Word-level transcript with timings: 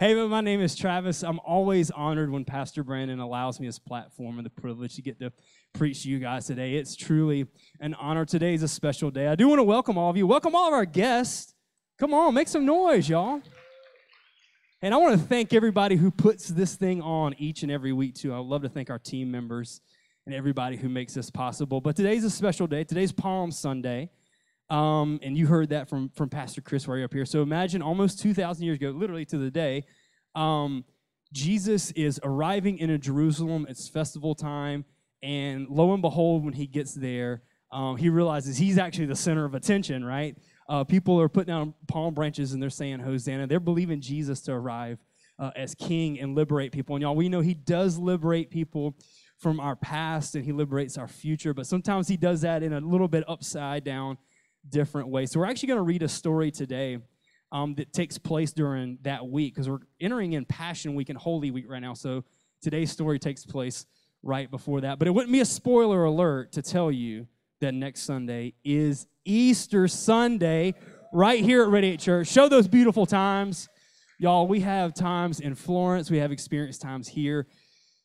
Hey, 0.00 0.12
my 0.26 0.40
name 0.40 0.60
is 0.60 0.74
Travis. 0.74 1.22
I'm 1.22 1.38
always 1.44 1.92
honored 1.92 2.28
when 2.28 2.44
Pastor 2.44 2.82
Brandon 2.82 3.20
allows 3.20 3.60
me 3.60 3.66
his 3.66 3.78
platform 3.78 4.40
and 4.40 4.44
the 4.44 4.50
privilege 4.50 4.96
to 4.96 5.02
get 5.02 5.20
to 5.20 5.32
preach 5.72 6.02
to 6.02 6.08
you 6.08 6.18
guys 6.18 6.46
today. 6.46 6.74
It's 6.74 6.96
truly 6.96 7.46
an 7.78 7.94
honor. 7.94 8.24
Today 8.24 8.54
is 8.54 8.64
a 8.64 8.68
special 8.68 9.12
day. 9.12 9.28
I 9.28 9.36
do 9.36 9.46
want 9.46 9.60
to 9.60 9.62
welcome 9.62 9.96
all 9.96 10.10
of 10.10 10.16
you. 10.16 10.26
Welcome 10.26 10.56
all 10.56 10.66
of 10.66 10.74
our 10.74 10.84
guests. 10.84 11.54
Come 11.96 12.12
on, 12.12 12.34
make 12.34 12.48
some 12.48 12.66
noise, 12.66 13.08
y'all. 13.08 13.40
And 14.82 14.92
I 14.92 14.96
want 14.96 15.20
to 15.20 15.24
thank 15.28 15.54
everybody 15.54 15.94
who 15.94 16.10
puts 16.10 16.48
this 16.48 16.74
thing 16.74 17.00
on 17.00 17.36
each 17.38 17.62
and 17.62 17.70
every 17.70 17.92
week, 17.92 18.16
too. 18.16 18.34
I 18.34 18.38
love 18.38 18.62
to 18.62 18.68
thank 18.68 18.90
our 18.90 18.98
team 18.98 19.30
members 19.30 19.80
and 20.26 20.34
everybody 20.34 20.76
who 20.76 20.88
makes 20.88 21.14
this 21.14 21.30
possible. 21.30 21.80
But 21.80 21.94
today's 21.94 22.24
a 22.24 22.30
special 22.30 22.66
day. 22.66 22.82
Today's 22.82 23.12
Palm 23.12 23.52
Sunday. 23.52 24.10
Um, 24.70 25.20
and 25.22 25.36
you 25.36 25.46
heard 25.46 25.68
that 25.70 25.88
from, 25.88 26.10
from 26.10 26.28
Pastor 26.28 26.60
Chris 26.60 26.88
right 26.88 27.02
up 27.02 27.12
here. 27.12 27.26
So 27.26 27.42
imagine 27.42 27.82
almost 27.82 28.20
2,000 28.20 28.64
years 28.64 28.76
ago, 28.76 28.90
literally 28.90 29.24
to 29.26 29.38
the 29.38 29.50
day, 29.50 29.84
um, 30.34 30.84
Jesus 31.32 31.90
is 31.92 32.20
arriving 32.22 32.78
in 32.78 32.98
Jerusalem. 33.00 33.66
It's 33.68 33.88
festival 33.88 34.34
time. 34.34 34.84
And 35.22 35.68
lo 35.68 35.92
and 35.92 36.02
behold, 36.02 36.44
when 36.44 36.54
he 36.54 36.66
gets 36.66 36.94
there, 36.94 37.42
um, 37.72 37.96
he 37.96 38.08
realizes 38.08 38.56
he's 38.56 38.78
actually 38.78 39.06
the 39.06 39.16
center 39.16 39.44
of 39.44 39.54
attention, 39.54 40.04
right? 40.04 40.36
Uh, 40.68 40.84
people 40.84 41.20
are 41.20 41.28
putting 41.28 41.52
down 41.52 41.74
palm 41.88 42.14
branches 42.14 42.52
and 42.52 42.62
they're 42.62 42.70
saying 42.70 43.00
Hosanna. 43.00 43.46
They're 43.46 43.60
believing 43.60 44.00
Jesus 44.00 44.40
to 44.42 44.52
arrive 44.52 44.98
uh, 45.38 45.50
as 45.56 45.74
king 45.74 46.20
and 46.20 46.34
liberate 46.34 46.72
people. 46.72 46.94
And 46.94 47.02
y'all, 47.02 47.16
we 47.16 47.28
know 47.28 47.40
he 47.40 47.54
does 47.54 47.98
liberate 47.98 48.50
people 48.50 48.96
from 49.38 49.60
our 49.60 49.76
past 49.76 50.36
and 50.36 50.44
he 50.44 50.52
liberates 50.52 50.96
our 50.96 51.08
future, 51.08 51.52
but 51.52 51.66
sometimes 51.66 52.06
he 52.06 52.16
does 52.16 52.42
that 52.42 52.62
in 52.62 52.72
a 52.72 52.80
little 52.80 53.08
bit 53.08 53.24
upside 53.28 53.84
down 53.84 54.16
different 54.68 55.08
way. 55.08 55.26
So 55.26 55.40
we're 55.40 55.46
actually 55.46 55.68
going 55.68 55.78
to 55.78 55.82
read 55.82 56.02
a 56.02 56.08
story 56.08 56.50
today 56.50 56.98
um, 57.52 57.74
that 57.76 57.92
takes 57.92 58.18
place 58.18 58.52
during 58.52 58.98
that 59.02 59.26
week 59.26 59.54
because 59.54 59.68
we're 59.68 59.78
entering 60.00 60.32
in 60.32 60.44
Passion 60.44 60.94
Week 60.94 61.08
and 61.08 61.18
Holy 61.18 61.50
Week 61.50 61.66
right 61.68 61.80
now. 61.80 61.94
So 61.94 62.24
today's 62.62 62.90
story 62.90 63.18
takes 63.18 63.44
place 63.44 63.86
right 64.22 64.50
before 64.50 64.80
that. 64.80 64.98
But 64.98 65.06
it 65.06 65.12
wouldn't 65.12 65.32
be 65.32 65.40
a 65.40 65.44
spoiler 65.44 66.04
alert 66.04 66.52
to 66.52 66.62
tell 66.62 66.90
you 66.90 67.26
that 67.60 67.72
next 67.72 68.02
Sunday 68.02 68.54
is 68.64 69.06
Easter 69.24 69.86
Sunday 69.86 70.74
right 71.12 71.42
here 71.42 71.62
at 71.62 71.68
Radiate 71.68 72.00
Church. 72.00 72.28
Show 72.28 72.48
those 72.48 72.66
beautiful 72.66 73.06
times. 73.06 73.68
Y'all, 74.18 74.46
we 74.48 74.60
have 74.60 74.94
times 74.94 75.40
in 75.40 75.54
Florence, 75.54 76.10
we 76.10 76.18
have 76.18 76.32
experienced 76.32 76.80
times 76.80 77.08
here. 77.08 77.46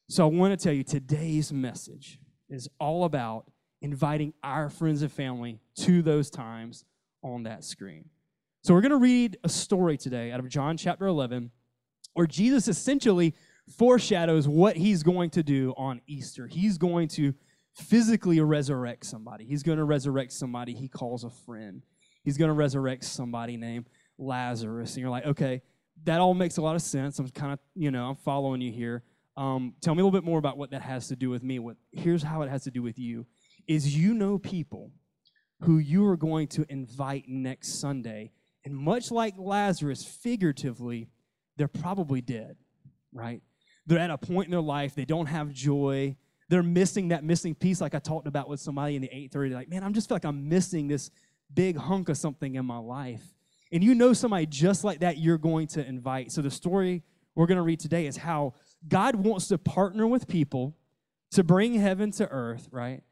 So 0.09 0.23
I 0.23 0.31
want 0.31 0.57
to 0.57 0.63
tell 0.63 0.73
you 0.73 0.83
today's 0.83 1.53
message 1.53 2.19
is 2.49 2.67
all 2.79 3.05
about 3.05 3.45
inviting 3.81 4.33
our 4.43 4.69
friends 4.69 5.01
and 5.01 5.11
family 5.11 5.59
to 5.75 6.01
those 6.01 6.29
times 6.29 6.85
on 7.23 7.43
that 7.43 7.63
screen. 7.63 8.09
So 8.63 8.73
we're 8.73 8.81
going 8.81 8.91
to 8.91 8.97
read 8.97 9.37
a 9.43 9.49
story 9.49 9.97
today 9.97 10.31
out 10.31 10.39
of 10.39 10.49
John 10.49 10.77
chapter 10.77 11.05
11 11.05 11.51
where 12.13 12.27
Jesus 12.27 12.67
essentially 12.67 13.33
foreshadows 13.77 14.47
what 14.47 14.75
he's 14.75 15.03
going 15.03 15.29
to 15.31 15.43
do 15.43 15.73
on 15.77 16.01
Easter. 16.07 16.47
He's 16.47 16.77
going 16.77 17.07
to 17.09 17.33
physically 17.73 18.41
resurrect 18.41 19.05
somebody. 19.05 19.45
He's 19.45 19.63
going 19.63 19.77
to 19.77 19.85
resurrect 19.85 20.33
somebody 20.33 20.73
he 20.73 20.87
calls 20.87 21.23
a 21.23 21.29
friend. 21.29 21.83
He's 22.23 22.37
going 22.37 22.49
to 22.49 22.53
resurrect 22.53 23.05
somebody 23.05 23.57
named 23.57 23.89
Lazarus. 24.17 24.95
And 24.95 25.01
you're 25.01 25.09
like, 25.09 25.25
okay, 25.25 25.61
that 26.03 26.19
all 26.19 26.33
makes 26.33 26.57
a 26.57 26.61
lot 26.61 26.75
of 26.75 26.81
sense. 26.81 27.19
I'm 27.19 27.29
kind 27.29 27.53
of, 27.53 27.59
you 27.75 27.91
know, 27.91 28.09
I'm 28.09 28.15
following 28.15 28.61
you 28.61 28.71
here. 28.71 29.03
Um, 29.37 29.73
tell 29.81 29.95
me 29.95 30.01
a 30.01 30.03
little 30.03 30.19
bit 30.19 30.25
more 30.25 30.39
about 30.39 30.57
what 30.57 30.71
that 30.71 30.81
has 30.81 31.07
to 31.07 31.15
do 31.15 31.29
with 31.29 31.43
me. 31.43 31.59
What, 31.59 31.77
here's 31.93 32.23
how 32.23 32.41
it 32.41 32.49
has 32.49 32.65
to 32.65 32.71
do 32.71 32.81
with 32.81 32.99
you 32.99 33.25
is 33.69 33.95
you 33.95 34.15
know 34.15 34.39
people 34.39 34.91
who 35.61 35.77
you 35.77 36.05
are 36.07 36.17
going 36.17 36.47
to 36.47 36.65
invite 36.69 37.29
next 37.29 37.79
Sunday. 37.79 38.31
And 38.65 38.75
much 38.75 39.11
like 39.11 39.35
Lazarus, 39.37 40.03
figuratively, 40.03 41.07
they're 41.55 41.67
probably 41.67 42.19
dead, 42.19 42.57
right? 43.13 43.43
They're 43.85 43.99
at 43.99 44.09
a 44.09 44.17
point 44.17 44.47
in 44.47 44.51
their 44.51 44.59
life, 44.59 44.95
they 44.95 45.05
don't 45.05 45.27
have 45.27 45.53
joy. 45.53 46.15
They're 46.49 46.63
missing 46.63 47.09
that 47.09 47.23
missing 47.23 47.53
piece, 47.53 47.79
like 47.79 47.93
I 47.93 47.99
talked 47.99 48.25
about 48.25 48.49
with 48.49 48.59
somebody 48.59 48.95
in 48.95 49.03
the 49.03 49.07
830. 49.07 49.53
Like, 49.53 49.69
man, 49.69 49.83
I'm 49.83 49.93
just 49.93 50.07
feel 50.07 50.15
like 50.15 50.25
I'm 50.25 50.49
missing 50.49 50.87
this 50.87 51.11
big 51.53 51.77
hunk 51.77 52.09
of 52.09 52.17
something 52.17 52.55
in 52.55 52.65
my 52.65 52.79
life. 52.79 53.21
And 53.71 53.83
you 53.83 53.93
know 53.93 54.13
somebody 54.13 54.47
just 54.47 54.83
like 54.83 55.01
that 55.01 55.19
you're 55.19 55.37
going 55.37 55.67
to 55.67 55.85
invite. 55.85 56.31
So 56.31 56.41
the 56.41 56.49
story 56.49 57.03
we're 57.35 57.45
going 57.45 57.57
to 57.57 57.63
read 57.63 57.79
today 57.79 58.07
is 58.07 58.17
how 58.17 58.55
God 58.87 59.13
wants 59.13 59.47
to 59.49 59.59
partner 59.59 60.07
with 60.07 60.27
people 60.27 60.75
to 61.31 61.43
bring 61.43 61.75
heaven 61.75 62.09
to 62.13 62.27
earth, 62.29 62.67
right? 62.71 63.03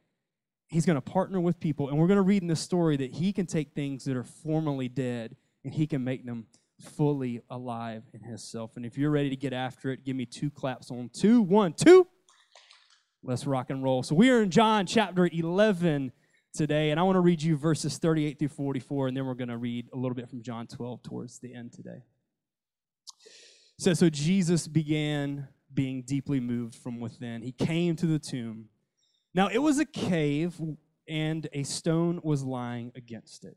He's 0.68 0.86
going 0.86 0.96
to 0.96 1.02
partner 1.02 1.40
with 1.40 1.60
people. 1.60 1.90
And 1.90 1.98
we're 1.98 2.08
going 2.08 2.18
to 2.18 2.24
read 2.24 2.42
in 2.42 2.48
this 2.48 2.60
story 2.60 2.98
that 2.98 3.12
he 3.12 3.34
can 3.34 3.46
take 3.46 3.72
things 3.72 4.06
that 4.06 4.16
are 4.16 4.24
formerly 4.24 4.88
dead 4.88 5.36
and 5.64 5.74
he 5.74 5.88
can 5.88 6.04
make 6.04 6.26
them 6.26 6.46
fully 6.82 7.42
alive 7.50 8.04
in 8.14 8.22
himself. 8.22 8.72
And 8.76 8.86
if 8.86 8.98
you're 8.98 9.12
ready 9.12 9.30
to 9.30 9.36
get 9.36 9.54
after 9.54 9.92
it, 9.92 10.06
give 10.06 10.16
me 10.16 10.26
two 10.26 10.50
claps 10.50 10.92
on 10.92 11.10
two, 11.14 11.42
one, 11.42 11.74
two. 11.74 12.08
Let's 13.24 13.48
rock 13.48 13.70
and 13.70 13.84
roll. 13.84 14.04
So 14.04 14.16
we 14.16 14.30
are 14.30 14.42
in 14.42 14.52
John 14.52 14.86
chapter 14.86 15.28
11 15.32 16.12
today, 16.54 16.92
and 16.92 17.00
I 17.00 17.04
want 17.04 17.16
to 17.16 17.22
read 17.22 17.42
you 17.42 17.58
verses 17.58 17.98
38 17.98 18.40
through 18.40 18.48
44, 18.50 19.08
and 19.08 19.18
then 19.18 19.26
we're 19.26 19.34
going 19.34 19.50
to 19.50 19.58
read 19.58 19.88
a 19.94 19.98
little 19.98 20.16
bit 20.16 20.30
from 20.30 20.42
John 20.42 20.68
12 20.68 21.04
towards 21.04 21.40
the 21.40 21.54
end 21.54 21.74
today. 21.74 22.04
Says, 23.80 24.00
So 24.00 24.10
Jesus 24.10 24.68
began 24.68 25.48
being 25.74 26.04
deeply 26.04 26.40
moved 26.40 26.76
from 26.76 27.00
within. 27.00 27.42
He 27.42 27.52
came 27.52 27.96
to 27.98 28.06
the 28.06 28.20
tomb. 28.20 28.70
Now 29.38 29.50
it 29.50 29.60
was 29.60 29.78
a 29.78 29.86
cave, 29.86 30.60
and 31.08 31.48
a 31.54 31.62
stone 31.62 32.20
was 32.24 32.44
lying 32.44 32.92
against 32.96 33.46
it. 33.46 33.56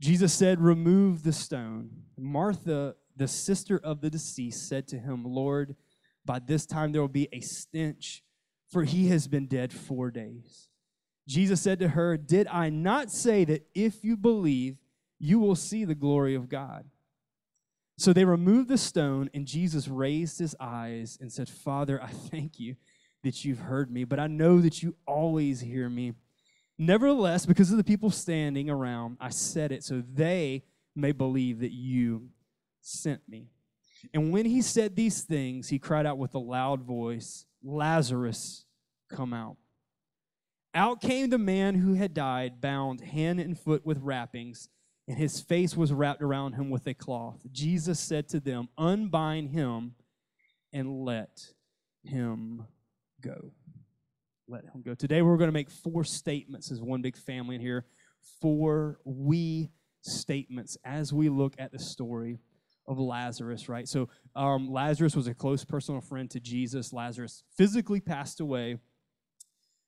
Jesus 0.00 0.32
said, 0.32 0.58
Remove 0.58 1.22
the 1.22 1.34
stone. 1.34 1.90
Martha, 2.16 2.96
the 3.14 3.28
sister 3.28 3.78
of 3.84 4.00
the 4.00 4.08
deceased, 4.08 4.66
said 4.66 4.88
to 4.88 4.98
him, 4.98 5.22
Lord, 5.22 5.76
by 6.24 6.38
this 6.38 6.64
time 6.64 6.92
there 6.92 7.02
will 7.02 7.08
be 7.08 7.28
a 7.30 7.40
stench, 7.40 8.24
for 8.70 8.84
he 8.84 9.08
has 9.08 9.28
been 9.28 9.46
dead 9.46 9.70
four 9.70 10.10
days. 10.10 10.70
Jesus 11.28 11.60
said 11.60 11.78
to 11.80 11.88
her, 11.88 12.16
Did 12.16 12.46
I 12.46 12.70
not 12.70 13.10
say 13.10 13.44
that 13.44 13.66
if 13.74 14.02
you 14.02 14.16
believe, 14.16 14.78
you 15.18 15.40
will 15.40 15.56
see 15.56 15.84
the 15.84 15.94
glory 15.94 16.34
of 16.34 16.48
God? 16.48 16.86
So 17.98 18.14
they 18.14 18.24
removed 18.24 18.70
the 18.70 18.78
stone, 18.78 19.28
and 19.34 19.46
Jesus 19.46 19.88
raised 19.88 20.38
his 20.38 20.56
eyes 20.58 21.18
and 21.20 21.30
said, 21.30 21.50
Father, 21.50 22.02
I 22.02 22.08
thank 22.08 22.58
you 22.58 22.76
that 23.24 23.44
you've 23.44 23.58
heard 23.58 23.90
me, 23.90 24.04
but 24.04 24.20
I 24.20 24.26
know 24.26 24.60
that 24.60 24.82
you 24.82 24.94
always 25.06 25.60
hear 25.60 25.88
me. 25.88 26.14
Nevertheless, 26.78 27.46
because 27.46 27.70
of 27.70 27.76
the 27.76 27.84
people 27.84 28.10
standing 28.10 28.70
around, 28.70 29.16
I 29.20 29.30
said 29.30 29.72
it 29.72 29.84
so 29.84 30.02
they 30.12 30.64
may 30.94 31.12
believe 31.12 31.60
that 31.60 31.72
you 31.72 32.28
sent 32.80 33.20
me. 33.28 33.48
And 34.12 34.32
when 34.32 34.44
he 34.44 34.60
said 34.60 34.94
these 34.94 35.22
things, 35.22 35.68
he 35.68 35.78
cried 35.78 36.06
out 36.06 36.18
with 36.18 36.34
a 36.34 36.38
loud 36.38 36.82
voice, 36.82 37.46
Lazarus, 37.62 38.66
come 39.08 39.32
out. 39.32 39.56
Out 40.74 41.00
came 41.00 41.30
the 41.30 41.38
man 41.38 41.76
who 41.76 41.94
had 41.94 42.12
died, 42.12 42.60
bound 42.60 43.00
hand 43.00 43.40
and 43.40 43.58
foot 43.58 43.86
with 43.86 43.98
wrappings, 44.00 44.68
and 45.06 45.16
his 45.16 45.40
face 45.40 45.76
was 45.76 45.92
wrapped 45.92 46.22
around 46.22 46.54
him 46.54 46.68
with 46.68 46.86
a 46.86 46.94
cloth. 46.94 47.40
Jesus 47.52 48.00
said 48.00 48.28
to 48.30 48.40
them, 48.40 48.68
Unbind 48.76 49.50
him 49.50 49.94
and 50.72 51.04
let 51.04 51.52
him 52.02 52.66
go. 53.24 53.52
Let 54.46 54.64
him 54.64 54.82
go. 54.84 54.94
Today 54.94 55.22
we're 55.22 55.38
going 55.38 55.48
to 55.48 55.52
make 55.52 55.70
four 55.70 56.04
statements 56.04 56.70
as 56.70 56.82
one 56.82 57.00
big 57.00 57.16
family 57.16 57.54
in 57.54 57.60
here. 57.60 57.86
Four 58.40 58.98
we 59.04 59.70
statements 60.02 60.76
as 60.84 61.12
we 61.12 61.30
look 61.30 61.54
at 61.58 61.72
the 61.72 61.78
story 61.78 62.38
of 62.86 62.98
Lazarus, 62.98 63.68
right? 63.68 63.88
So 63.88 64.10
um, 64.36 64.70
Lazarus 64.70 65.16
was 65.16 65.26
a 65.26 65.34
close 65.34 65.64
personal 65.64 66.02
friend 66.02 66.30
to 66.30 66.40
Jesus. 66.40 66.92
Lazarus 66.92 67.42
physically 67.56 68.00
passed 68.00 68.40
away. 68.40 68.76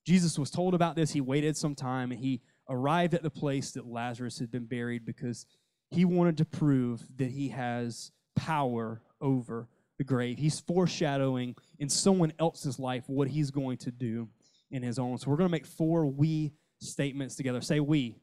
Jesus 0.05 0.39
was 0.39 0.49
told 0.49 0.73
about 0.73 0.95
this. 0.95 1.11
He 1.11 1.21
waited 1.21 1.55
some 1.55 1.75
time 1.75 2.11
and 2.11 2.19
he 2.19 2.41
arrived 2.67 3.13
at 3.13 3.21
the 3.21 3.29
place 3.29 3.71
that 3.73 3.85
Lazarus 3.85 4.39
had 4.39 4.49
been 4.49 4.65
buried 4.65 5.05
because 5.05 5.45
he 5.91 6.05
wanted 6.05 6.37
to 6.37 6.45
prove 6.45 7.05
that 7.17 7.29
he 7.29 7.49
has 7.49 8.11
power 8.35 9.03
over 9.21 9.67
the 9.97 10.03
grave. 10.03 10.37
He's 10.37 10.59
foreshadowing 10.59 11.55
in 11.79 11.89
someone 11.89 12.33
else's 12.39 12.79
life 12.79 13.03
what 13.07 13.27
he's 13.27 13.51
going 13.51 13.77
to 13.77 13.91
do 13.91 14.29
in 14.71 14.83
his 14.83 14.99
own. 14.99 15.17
So 15.17 15.29
we're 15.29 15.37
going 15.37 15.49
to 15.49 15.51
make 15.51 15.65
four 15.65 16.05
we 16.05 16.53
statements 16.79 17.35
together. 17.35 17.61
Say 17.61 17.79
we. 17.79 18.19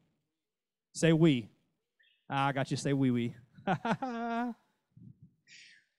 Say 0.93 1.13
we. 1.13 1.49
Ah, 2.29 2.47
I 2.47 2.51
got 2.51 2.71
you. 2.71 2.77
Say 2.77 2.93
we, 2.93 3.11
we. 3.11 3.35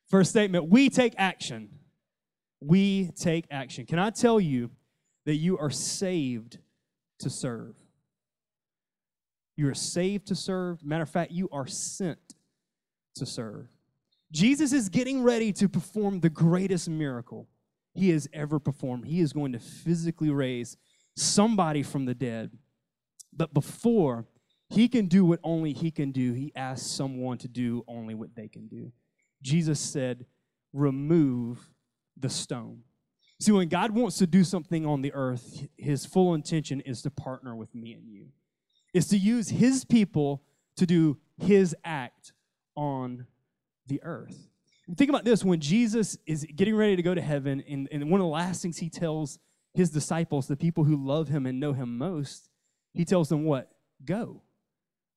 First 0.08 0.30
statement 0.30 0.68
we 0.68 0.88
take 0.88 1.14
action. 1.18 1.68
We 2.60 3.10
take 3.20 3.46
action. 3.50 3.86
Can 3.86 3.98
I 3.98 4.10
tell 4.10 4.40
you 4.40 4.70
that 5.26 5.34
you 5.34 5.58
are 5.58 5.70
saved 5.70 6.58
to 7.18 7.28
serve? 7.28 7.74
You 9.56 9.68
are 9.68 9.74
saved 9.74 10.28
to 10.28 10.34
serve. 10.34 10.84
Matter 10.84 11.02
of 11.02 11.10
fact, 11.10 11.32
you 11.32 11.48
are 11.50 11.66
sent 11.66 12.18
to 13.16 13.26
serve. 13.26 13.68
Jesus 14.32 14.72
is 14.72 14.88
getting 14.88 15.22
ready 15.22 15.52
to 15.54 15.68
perform 15.68 16.20
the 16.20 16.30
greatest 16.30 16.88
miracle 16.88 17.48
he 17.94 18.10
has 18.10 18.28
ever 18.32 18.58
performed. 18.58 19.06
He 19.06 19.20
is 19.20 19.32
going 19.32 19.52
to 19.52 19.58
physically 19.58 20.30
raise 20.30 20.76
somebody 21.16 21.82
from 21.82 22.04
the 22.04 22.14
dead. 22.14 22.50
But 23.32 23.54
before 23.54 24.26
he 24.68 24.88
can 24.88 25.06
do 25.06 25.24
what 25.24 25.40
only 25.42 25.72
he 25.72 25.90
can 25.90 26.12
do, 26.12 26.32
he 26.32 26.52
asks 26.56 26.86
someone 26.86 27.38
to 27.38 27.48
do 27.48 27.84
only 27.86 28.14
what 28.14 28.34
they 28.34 28.48
can 28.48 28.66
do. 28.68 28.92
Jesus 29.42 29.80
said, 29.80 30.26
Remove 30.72 31.70
the 32.16 32.28
stone. 32.28 32.82
See, 33.38 33.52
when 33.52 33.68
God 33.68 33.92
wants 33.92 34.18
to 34.18 34.26
do 34.26 34.44
something 34.44 34.86
on 34.86 35.02
the 35.02 35.12
earth, 35.12 35.66
his 35.76 36.06
full 36.06 36.34
intention 36.34 36.80
is 36.80 37.02
to 37.02 37.10
partner 37.10 37.54
with 37.54 37.74
me 37.74 37.92
and 37.92 38.06
you, 38.06 38.28
is 38.94 39.06
to 39.08 39.18
use 39.18 39.50
his 39.50 39.84
people 39.84 40.42
to 40.76 40.86
do 40.86 41.18
his 41.38 41.74
act 41.84 42.32
on 42.74 43.26
the 43.86 44.02
earth. 44.02 44.48
Think 44.96 45.10
about 45.10 45.24
this 45.24 45.44
when 45.44 45.60
Jesus 45.60 46.16
is 46.26 46.46
getting 46.54 46.76
ready 46.76 46.94
to 46.94 47.02
go 47.02 47.14
to 47.14 47.20
heaven, 47.20 47.62
and, 47.68 47.88
and 47.90 48.08
one 48.10 48.20
of 48.20 48.24
the 48.24 48.30
last 48.30 48.62
things 48.62 48.78
he 48.78 48.88
tells 48.88 49.38
his 49.74 49.90
disciples, 49.90 50.46
the 50.46 50.56
people 50.56 50.84
who 50.84 50.96
love 50.96 51.28
him 51.28 51.44
and 51.44 51.58
know 51.58 51.72
him 51.72 51.98
most, 51.98 52.48
he 52.92 53.04
tells 53.04 53.28
them 53.28 53.44
what? 53.44 53.72
Go. 54.04 54.42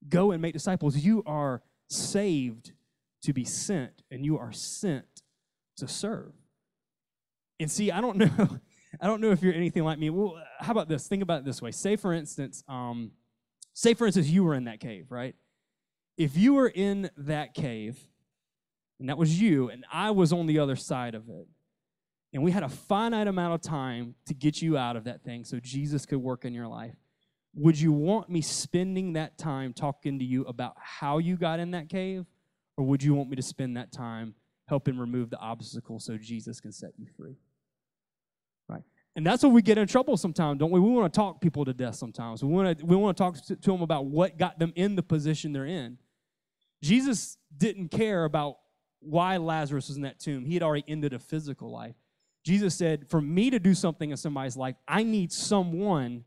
Go 0.08 0.32
and 0.32 0.42
make 0.42 0.54
disciples. 0.54 0.98
You 0.98 1.24
are 1.26 1.62
saved 1.88 2.74
to 3.22 3.34
be 3.34 3.46
sent, 3.46 4.02
and 4.10 4.26
you 4.26 4.38
are 4.40 4.52
sent 4.52 5.22
to 5.78 5.88
serve. 5.88 6.34
And 7.60 7.70
see, 7.70 7.92
I 7.92 8.02
don't 8.02 8.18
know, 8.18 8.60
I 9.00 9.08
don't 9.08 9.22
know 9.22 9.32
if 9.32 9.44
you're 9.44 9.54
anything 9.54 9.84
like 9.84 10.00
me. 10.00 10.10
Well, 10.10 10.42
how 10.60 10.72
about 10.72 10.90
this? 10.90 11.08
Think 11.08 11.22
about 11.22 11.42
it 11.42 11.46
this 11.46 11.62
way. 11.62 11.72
Say, 11.72 11.96
for 11.96 12.14
instance, 12.14 12.64
um, 12.68 13.12
say 13.74 13.94
for 13.94 14.08
instance, 14.08 14.28
you 14.28 14.44
were 14.44 14.56
in 14.56 14.66
that 14.66 14.80
cave, 14.80 15.12
right? 15.12 15.36
If 16.18 16.36
you 16.36 16.56
were 16.56 16.68
in 16.68 17.10
that 17.18 17.54
cave, 17.54 18.09
and 19.00 19.10
that 19.10 19.18
was 19.18 19.42
you, 19.42 19.70
and 19.70 19.86
I 19.92 20.12
was 20.12 20.34
on 20.34 20.46
the 20.46 20.60
other 20.60 20.76
side 20.76 21.16
of 21.16 21.30
it, 21.30 21.48
and 22.34 22.44
we 22.44 22.52
had 22.52 22.64
a 22.64 22.70
finite 22.70 23.28
amount 23.28 23.54
of 23.54 23.62
time 23.62 24.16
to 24.28 24.34
get 24.34 24.62
you 24.62 24.78
out 24.78 24.96
of 24.96 25.06
that 25.06 25.24
thing 25.24 25.44
so 25.44 25.60
Jesus 25.60 26.06
could 26.06 26.20
work 26.20 26.46
in 26.46 26.54
your 26.54 26.68
life. 26.68 26.96
Would 27.56 27.80
you 27.80 27.92
want 27.92 28.30
me 28.30 28.42
spending 28.42 29.14
that 29.14 29.38
time 29.38 29.74
talking 29.74 30.20
to 30.20 30.26
you 30.26 30.44
about 30.44 30.76
how 30.78 31.18
you 31.18 31.36
got 31.36 31.60
in 31.60 31.72
that 31.72 31.90
cave? 31.90 32.26
Or 32.78 32.86
would 32.86 33.04
you 33.04 33.14
want 33.14 33.30
me 33.30 33.36
to 33.36 33.42
spend 33.42 33.76
that 33.76 33.92
time 33.92 34.36
helping 34.68 34.98
remove 34.98 35.30
the 35.30 35.40
obstacle 35.40 36.00
so 36.00 36.18
Jesus 36.18 36.62
can 36.62 36.72
set 36.72 36.92
you 36.98 37.08
free? 37.18 37.36
Right? 38.68 38.84
And 39.16 39.26
that's 39.26 39.44
where 39.44 39.52
we 39.52 39.62
get 39.62 39.78
in 39.78 39.88
trouble 39.88 40.16
sometimes, 40.16 40.60
don't 40.60 40.72
we? 40.72 40.80
We 40.80 40.90
want 40.90 41.12
to 41.12 41.18
talk 41.18 41.42
people 41.42 41.66
to 41.66 41.74
death 41.74 41.96
sometimes. 41.96 42.44
We 42.44 42.50
want 42.50 42.78
to, 42.78 42.86
we 42.86 42.96
want 42.96 43.18
to 43.18 43.24
talk 43.24 43.44
to 43.48 43.56
them 43.56 43.82
about 43.82 44.06
what 44.06 44.38
got 44.38 44.60
them 44.60 44.72
in 44.76 44.96
the 44.96 45.04
position 45.04 45.52
they're 45.52 45.66
in. 45.66 45.98
Jesus 46.82 47.38
didn't 47.58 47.90
care 47.90 48.24
about 48.24 48.58
why 49.00 49.38
Lazarus 49.38 49.88
was 49.88 49.98
in 49.98 50.04
that 50.04 50.20
tomb. 50.20 50.46
He 50.46 50.54
had 50.54 50.64
already 50.64 50.86
ended 50.88 51.14
a 51.14 51.20
physical 51.20 51.72
life. 51.72 51.96
Jesus 52.44 52.76
said, 52.76 53.08
For 53.10 53.22
me 53.22 53.50
to 53.50 53.60
do 53.60 53.74
something 53.74 54.12
in 54.12 54.18
somebody's 54.18 54.58
life, 54.58 54.76
I 54.88 55.04
need 55.04 55.32
someone 55.32 56.26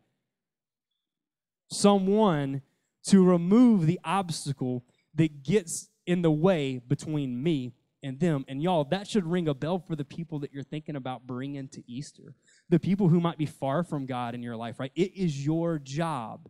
someone 1.73 2.63
to 3.05 3.25
remove 3.25 3.87
the 3.87 3.99
obstacle 4.05 4.85
that 5.15 5.43
gets 5.43 5.89
in 6.07 6.23
the 6.23 6.31
way 6.31 6.79
between 6.87 7.43
me 7.43 7.73
and 8.03 8.19
them. 8.21 8.45
And 8.49 8.63
y'all, 8.63 8.85
that 8.85 9.07
should 9.09 9.27
ring 9.27 9.49
a 9.49 9.55
bell 9.55 9.79
for 9.79 9.97
the 9.97 10.05
people 10.05 10.39
that 10.41 10.53
you're 10.53 10.63
thinking 10.63 10.97
about 10.97 11.27
bringing 11.27 11.69
to 11.69 11.83
Easter. 11.91 12.35
The 12.69 12.79
people 12.79 13.09
who 13.09 13.21
might 13.21 13.39
be 13.39 13.47
far 13.47 13.83
from 13.85 14.07
God 14.07 14.35
in 14.35 14.43
your 14.43 14.57
life, 14.57 14.79
right? 14.79 14.93
It 14.95 15.17
is 15.17 15.45
your 15.45 15.79
job 15.79 16.49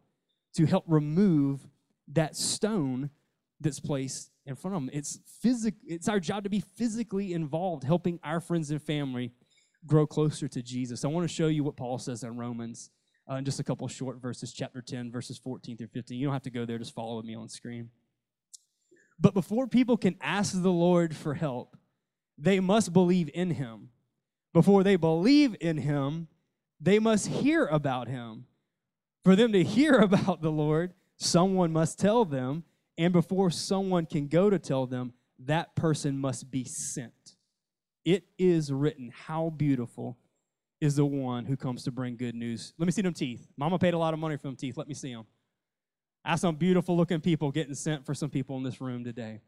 to 0.55 0.67
help 0.67 0.85
remove 0.87 1.67
that 2.09 2.37
stone 2.37 3.11
that's 3.63 3.81
placed 3.81 4.31
in 4.47 4.55
front 4.57 4.77
of 4.77 4.83
them. 4.83 4.91
It's 4.93 5.19
physic 5.41 5.75
it's 5.85 6.09
our 6.09 6.21
job 6.21 6.45
to 6.45 6.51
be 6.51 6.61
physically 6.61 7.33
involved 7.33 7.85
helping 7.85 8.19
our 8.23 8.41
friends 8.41 8.71
and 8.71 8.83
family 8.83 9.33
grow 9.87 10.07
closer 10.07 10.49
to 10.49 10.63
Jesus. 10.63 11.05
I 11.05 11.09
want 11.09 11.29
to 11.29 11.35
show 11.35 11.49
you 11.49 11.65
what 11.65 11.77
Paul 11.77 11.99
says 11.99 12.23
in 12.23 12.37
Romans 12.37 12.91
uh, 13.31 13.35
in 13.35 13.45
just 13.45 13.61
a 13.61 13.65
couple 13.65 13.87
short 13.89 14.21
verses, 14.21 14.53
chapter 14.53 14.81
10, 14.81 15.11
verses 15.11 15.39
14 15.39 15.77
through 15.77 15.89
15. 15.89 16.19
You 16.19 16.27
don't 16.27 16.33
have 16.33 16.43
to 16.43 16.51
go 16.51 16.65
there, 16.65 16.79
just 16.79 16.95
follow 16.95 17.23
me 17.23 17.35
on 17.35 17.49
screen. 17.49 17.91
But 19.19 19.35
before 19.35 19.67
people 19.67 19.97
can 19.97 20.17
ask 20.21 20.61
the 20.61 20.71
Lord 20.71 21.15
for 21.15 21.35
help, 21.35 21.77
they 22.39 22.61
must 22.61 22.93
believe 22.93 23.31
in 23.35 23.53
him. 23.53 23.91
Before 24.53 24.83
they 24.83 24.97
believe 24.97 25.57
in 25.61 25.79
him, 25.79 26.29
they 26.81 26.99
must 26.99 27.29
hear 27.29 27.67
about 27.67 28.09
him. 28.09 28.47
For 29.25 29.37
them 29.37 29.53
to 29.53 29.63
hear 29.63 29.95
about 29.99 30.43
the 30.43 30.51
Lord, 30.51 30.95
someone 31.17 31.73
must 31.73 31.99
tell 31.99 32.25
them. 32.25 32.65
And 32.99 33.13
before 33.13 33.51
someone 33.51 34.07
can 34.07 34.29
go 34.29 34.51
to 34.51 34.59
tell 34.59 34.87
them, 34.87 35.15
that 35.39 35.75
person 35.75 36.19
must 36.19 36.51
be 36.51 36.65
sent. 36.65 37.37
It 38.05 38.25
is 38.39 38.73
written, 38.73 39.13
How 39.27 39.51
beautiful 39.51 40.19
is 40.81 40.97
the 40.97 41.07
one 41.07 41.45
who 41.45 41.57
comes 41.57 41.85
to 41.85 41.93
bring 41.93 42.17
good 42.17 42.35
news. 42.35 42.75
Let 42.77 42.87
me 42.87 42.93
see 42.93 43.03
them 43.03 43.15
teeth. 43.15 43.47
Mama 43.57 43.79
paid 43.79 43.95
a 43.95 43.99
lot 43.99 44.15
of 44.15 44.21
money 44.21 44.37
for 44.37 44.49
them 44.49 44.57
teeth. 44.57 44.77
Let 44.77 44.89
me 44.89 44.95
see 44.95 45.15
them. 45.15 45.25
I 46.25 46.35
some 46.35 46.57
beautiful 46.57 46.97
looking 46.97 47.21
people 47.21 47.53
getting 47.53 47.75
sent 47.75 48.05
for 48.05 48.15
some 48.15 48.31
people 48.31 48.57
in 48.57 48.65
this 48.65 48.81
room 48.81 49.05
today. 49.05 49.41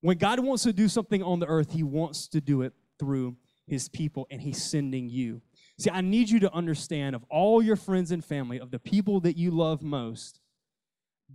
When 0.00 0.18
God 0.18 0.40
wants 0.40 0.64
to 0.64 0.72
do 0.72 0.88
something 0.88 1.22
on 1.22 1.38
the 1.38 1.46
earth, 1.46 1.70
He 1.72 1.84
wants 1.84 2.26
to 2.28 2.40
do 2.40 2.62
it 2.62 2.72
through 2.98 3.36
His 3.68 3.88
people, 3.88 4.26
and 4.28 4.40
He's 4.40 4.60
sending 4.60 5.08
you. 5.08 5.40
See, 5.78 5.90
I 5.90 6.00
need 6.00 6.28
you 6.28 6.40
to 6.40 6.52
understand 6.52 7.14
of 7.14 7.24
all 7.30 7.62
your 7.62 7.76
friends 7.76 8.10
and 8.10 8.24
family, 8.24 8.58
of 8.58 8.72
the 8.72 8.80
people 8.80 9.20
that 9.20 9.36
you 9.36 9.52
love 9.52 9.82
most, 9.82 10.40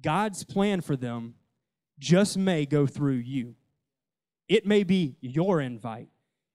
God's 0.02 0.44
plan 0.44 0.82
for 0.82 0.96
them 0.96 1.36
just 2.00 2.38
may 2.38 2.66
go 2.66 2.86
through 2.86 3.16
you. 3.16 3.56
It 4.48 4.66
may 4.66 4.84
be 4.84 5.18
your 5.20 5.60
invite. 5.62 6.10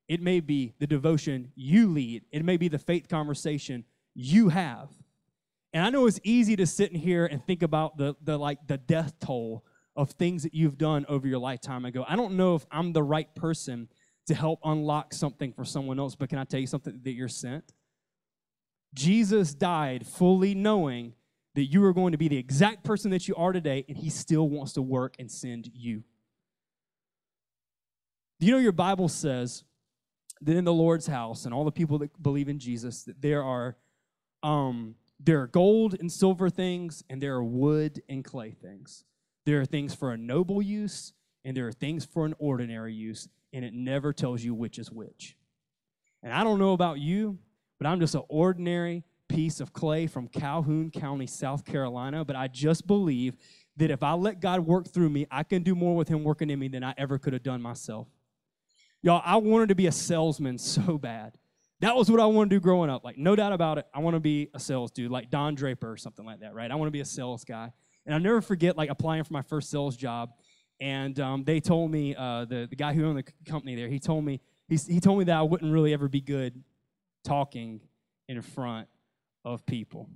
It 0.08 0.20
may 0.20 0.40
be 0.40 0.74
the 0.78 0.86
devotion 0.86 1.52
you 1.54 1.88
lead. 1.88 2.24
It 2.30 2.44
may 2.44 2.56
be 2.56 2.68
the 2.68 2.78
faith 2.78 3.08
conversation 3.08 3.84
you 4.14 4.48
have. 4.50 4.88
And 5.72 5.84
I 5.84 5.90
know 5.90 6.06
it's 6.06 6.20
easy 6.22 6.56
to 6.56 6.66
sit 6.66 6.92
in 6.92 6.98
here 6.98 7.26
and 7.26 7.44
think 7.44 7.62
about 7.62 7.96
the, 7.96 8.14
the 8.22 8.38
like 8.38 8.66
the 8.66 8.76
death 8.76 9.14
toll 9.20 9.64
of 9.96 10.10
things 10.12 10.42
that 10.42 10.54
you've 10.54 10.78
done 10.78 11.06
over 11.08 11.26
your 11.26 11.38
lifetime 11.38 11.84
ago. 11.84 12.04
I 12.06 12.16
don't 12.16 12.36
know 12.36 12.54
if 12.54 12.66
I'm 12.70 12.92
the 12.92 13.02
right 13.02 13.32
person 13.34 13.88
to 14.26 14.34
help 14.34 14.60
unlock 14.64 15.12
something 15.12 15.52
for 15.52 15.64
someone 15.64 15.98
else, 15.98 16.14
but 16.14 16.28
can 16.28 16.38
I 16.38 16.44
tell 16.44 16.60
you 16.60 16.66
something 16.66 17.00
that 17.02 17.12
you're 17.12 17.28
sent? 17.28 17.72
Jesus 18.94 19.54
died 19.54 20.06
fully 20.06 20.54
knowing 20.54 21.14
that 21.54 21.64
you 21.64 21.84
are 21.84 21.92
going 21.92 22.12
to 22.12 22.18
be 22.18 22.28
the 22.28 22.38
exact 22.38 22.84
person 22.84 23.10
that 23.10 23.28
you 23.28 23.34
are 23.36 23.52
today, 23.52 23.84
and 23.88 23.96
he 23.96 24.10
still 24.10 24.48
wants 24.48 24.72
to 24.74 24.82
work 24.82 25.16
and 25.18 25.30
send 25.30 25.70
you. 25.74 26.02
Do 28.40 28.46
you 28.46 28.52
know 28.52 28.58
your 28.58 28.72
Bible 28.72 29.08
says 29.08 29.64
that 30.40 30.56
in 30.56 30.64
the 30.64 30.72
Lord's 30.72 31.06
house 31.06 31.44
and 31.44 31.54
all 31.54 31.64
the 31.64 31.70
people 31.70 31.98
that 31.98 32.22
believe 32.22 32.48
in 32.48 32.58
Jesus, 32.58 33.04
that 33.04 33.20
there 33.20 33.42
are 33.42 33.76
um, 34.42 34.96
there 35.20 35.40
are 35.40 35.46
gold 35.46 35.94
and 36.00 36.10
silver 36.10 36.50
things, 36.50 37.04
and 37.08 37.22
there 37.22 37.34
are 37.34 37.44
wood 37.44 38.02
and 38.08 38.24
clay 38.24 38.50
things. 38.50 39.04
There 39.46 39.60
are 39.60 39.64
things 39.64 39.94
for 39.94 40.12
a 40.12 40.16
noble 40.16 40.60
use, 40.60 41.12
and 41.44 41.56
there 41.56 41.68
are 41.68 41.72
things 41.72 42.04
for 42.04 42.24
an 42.24 42.34
ordinary 42.38 42.92
use, 42.92 43.28
and 43.52 43.64
it 43.64 43.72
never 43.72 44.12
tells 44.12 44.42
you 44.42 44.54
which 44.54 44.78
is 44.78 44.90
which. 44.90 45.36
And 46.24 46.32
I 46.32 46.42
don't 46.42 46.58
know 46.58 46.72
about 46.72 46.98
you, 46.98 47.38
but 47.78 47.86
I'm 47.86 48.00
just 48.00 48.16
an 48.16 48.22
ordinary 48.28 49.04
piece 49.32 49.60
of 49.60 49.72
clay 49.72 50.06
from 50.06 50.28
Calhoun 50.28 50.90
County, 50.90 51.26
South 51.26 51.64
Carolina. 51.64 52.24
But 52.24 52.36
I 52.36 52.48
just 52.48 52.86
believe 52.86 53.36
that 53.76 53.90
if 53.90 54.02
I 54.02 54.12
let 54.12 54.40
God 54.40 54.60
work 54.60 54.88
through 54.88 55.08
me, 55.08 55.26
I 55.30 55.42
can 55.42 55.62
do 55.62 55.74
more 55.74 55.96
with 55.96 56.08
Him 56.08 56.22
working 56.22 56.50
in 56.50 56.58
me 56.58 56.68
than 56.68 56.84
I 56.84 56.94
ever 56.98 57.18
could 57.18 57.32
have 57.32 57.42
done 57.42 57.62
myself. 57.62 58.08
Y'all, 59.00 59.22
I 59.24 59.36
wanted 59.36 59.70
to 59.70 59.74
be 59.74 59.86
a 59.86 59.92
salesman 59.92 60.58
so 60.58 60.98
bad. 60.98 61.38
That 61.80 61.96
was 61.96 62.10
what 62.10 62.20
I 62.20 62.26
wanted 62.26 62.50
to 62.50 62.56
do 62.56 62.60
growing 62.60 62.90
up. 62.90 63.02
Like, 63.02 63.18
no 63.18 63.34
doubt 63.34 63.52
about 63.52 63.78
it, 63.78 63.86
I 63.92 63.98
want 63.98 64.14
to 64.14 64.20
be 64.20 64.50
a 64.54 64.60
sales 64.60 64.92
dude, 64.92 65.10
like 65.10 65.30
Don 65.30 65.54
Draper 65.56 65.90
or 65.90 65.96
something 65.96 66.24
like 66.24 66.40
that, 66.40 66.54
right? 66.54 66.70
I 66.70 66.76
want 66.76 66.86
to 66.86 66.92
be 66.92 67.00
a 67.00 67.04
sales 67.04 67.44
guy. 67.44 67.72
And 68.06 68.14
I'll 68.14 68.20
never 68.20 68.40
forget, 68.40 68.76
like, 68.76 68.90
applying 68.90 69.24
for 69.24 69.32
my 69.32 69.42
first 69.42 69.70
sales 69.70 69.96
job. 69.96 70.30
And 70.80 71.18
um, 71.18 71.44
they 71.44 71.58
told 71.58 71.90
me, 71.90 72.14
uh, 72.14 72.44
the, 72.44 72.66
the 72.68 72.76
guy 72.76 72.92
who 72.92 73.06
owned 73.06 73.18
the 73.18 73.24
company 73.48 73.74
there, 73.74 73.88
he 73.88 73.98
told 73.98 74.24
me, 74.24 74.40
he, 74.68 74.76
he 74.76 75.00
told 75.00 75.18
me 75.18 75.24
that 75.24 75.36
I 75.36 75.42
wouldn't 75.42 75.72
really 75.72 75.92
ever 75.92 76.08
be 76.08 76.20
good 76.20 76.62
talking 77.24 77.80
in 78.28 78.40
front 78.42 78.88
of 79.44 79.64
people. 79.66 80.08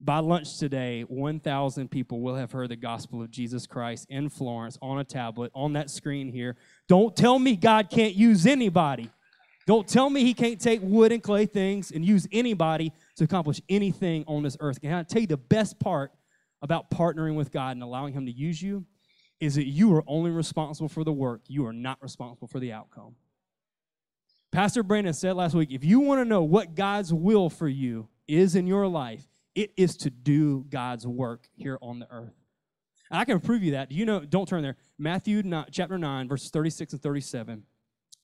By 0.00 0.18
lunch 0.18 0.58
today, 0.58 1.02
1,000 1.02 1.90
people 1.90 2.20
will 2.20 2.34
have 2.34 2.52
heard 2.52 2.68
the 2.68 2.76
gospel 2.76 3.22
of 3.22 3.30
Jesus 3.30 3.66
Christ 3.66 4.06
in 4.10 4.28
Florence 4.28 4.76
on 4.82 4.98
a 4.98 5.04
tablet 5.04 5.50
on 5.54 5.72
that 5.74 5.88
screen 5.88 6.30
here. 6.30 6.56
Don't 6.88 7.16
tell 7.16 7.38
me 7.38 7.56
God 7.56 7.88
can't 7.88 8.14
use 8.14 8.46
anybody. 8.46 9.10
Don't 9.66 9.88
tell 9.88 10.10
me 10.10 10.22
He 10.22 10.34
can't 10.34 10.60
take 10.60 10.80
wood 10.82 11.10
and 11.10 11.22
clay 11.22 11.46
things 11.46 11.90
and 11.90 12.04
use 12.04 12.28
anybody 12.32 12.92
to 13.16 13.24
accomplish 13.24 13.62
anything 13.68 14.24
on 14.26 14.42
this 14.42 14.58
earth. 14.60 14.80
Can 14.80 14.92
I 14.92 15.02
tell 15.04 15.22
you 15.22 15.26
the 15.26 15.38
best 15.38 15.78
part 15.78 16.12
about 16.60 16.90
partnering 16.90 17.34
with 17.34 17.50
God 17.50 17.70
and 17.70 17.82
allowing 17.82 18.12
Him 18.12 18.26
to 18.26 18.32
use 18.32 18.60
you 18.60 18.84
is 19.40 19.54
that 19.54 19.66
you 19.66 19.94
are 19.94 20.04
only 20.06 20.30
responsible 20.30 20.88
for 20.88 21.04
the 21.04 21.12
work, 21.12 21.42
you 21.48 21.66
are 21.66 21.72
not 21.72 22.02
responsible 22.02 22.48
for 22.48 22.60
the 22.60 22.72
outcome. 22.72 23.16
Pastor 24.54 24.84
Brandon 24.84 25.12
said 25.12 25.34
last 25.34 25.52
week 25.56 25.72
if 25.72 25.84
you 25.84 25.98
want 25.98 26.20
to 26.20 26.24
know 26.24 26.44
what 26.44 26.76
God's 26.76 27.12
will 27.12 27.50
for 27.50 27.66
you 27.66 28.06
is 28.28 28.54
in 28.54 28.68
your 28.68 28.86
life, 28.86 29.26
it 29.56 29.72
is 29.76 29.96
to 29.96 30.10
do 30.10 30.64
God's 30.70 31.04
work 31.04 31.48
here 31.56 31.76
on 31.82 31.98
the 31.98 32.06
earth. 32.08 32.36
And 33.10 33.18
I 33.18 33.24
can 33.24 33.40
prove 33.40 33.64
you 33.64 33.72
that. 33.72 33.90
Do 33.90 33.96
you 33.96 34.04
know, 34.06 34.20
don't 34.20 34.48
turn 34.48 34.62
there. 34.62 34.76
Matthew 34.96 35.42
chapter 35.72 35.98
9, 35.98 36.28
verses 36.28 36.50
36 36.50 36.92
and 36.92 37.02
37. 37.02 37.64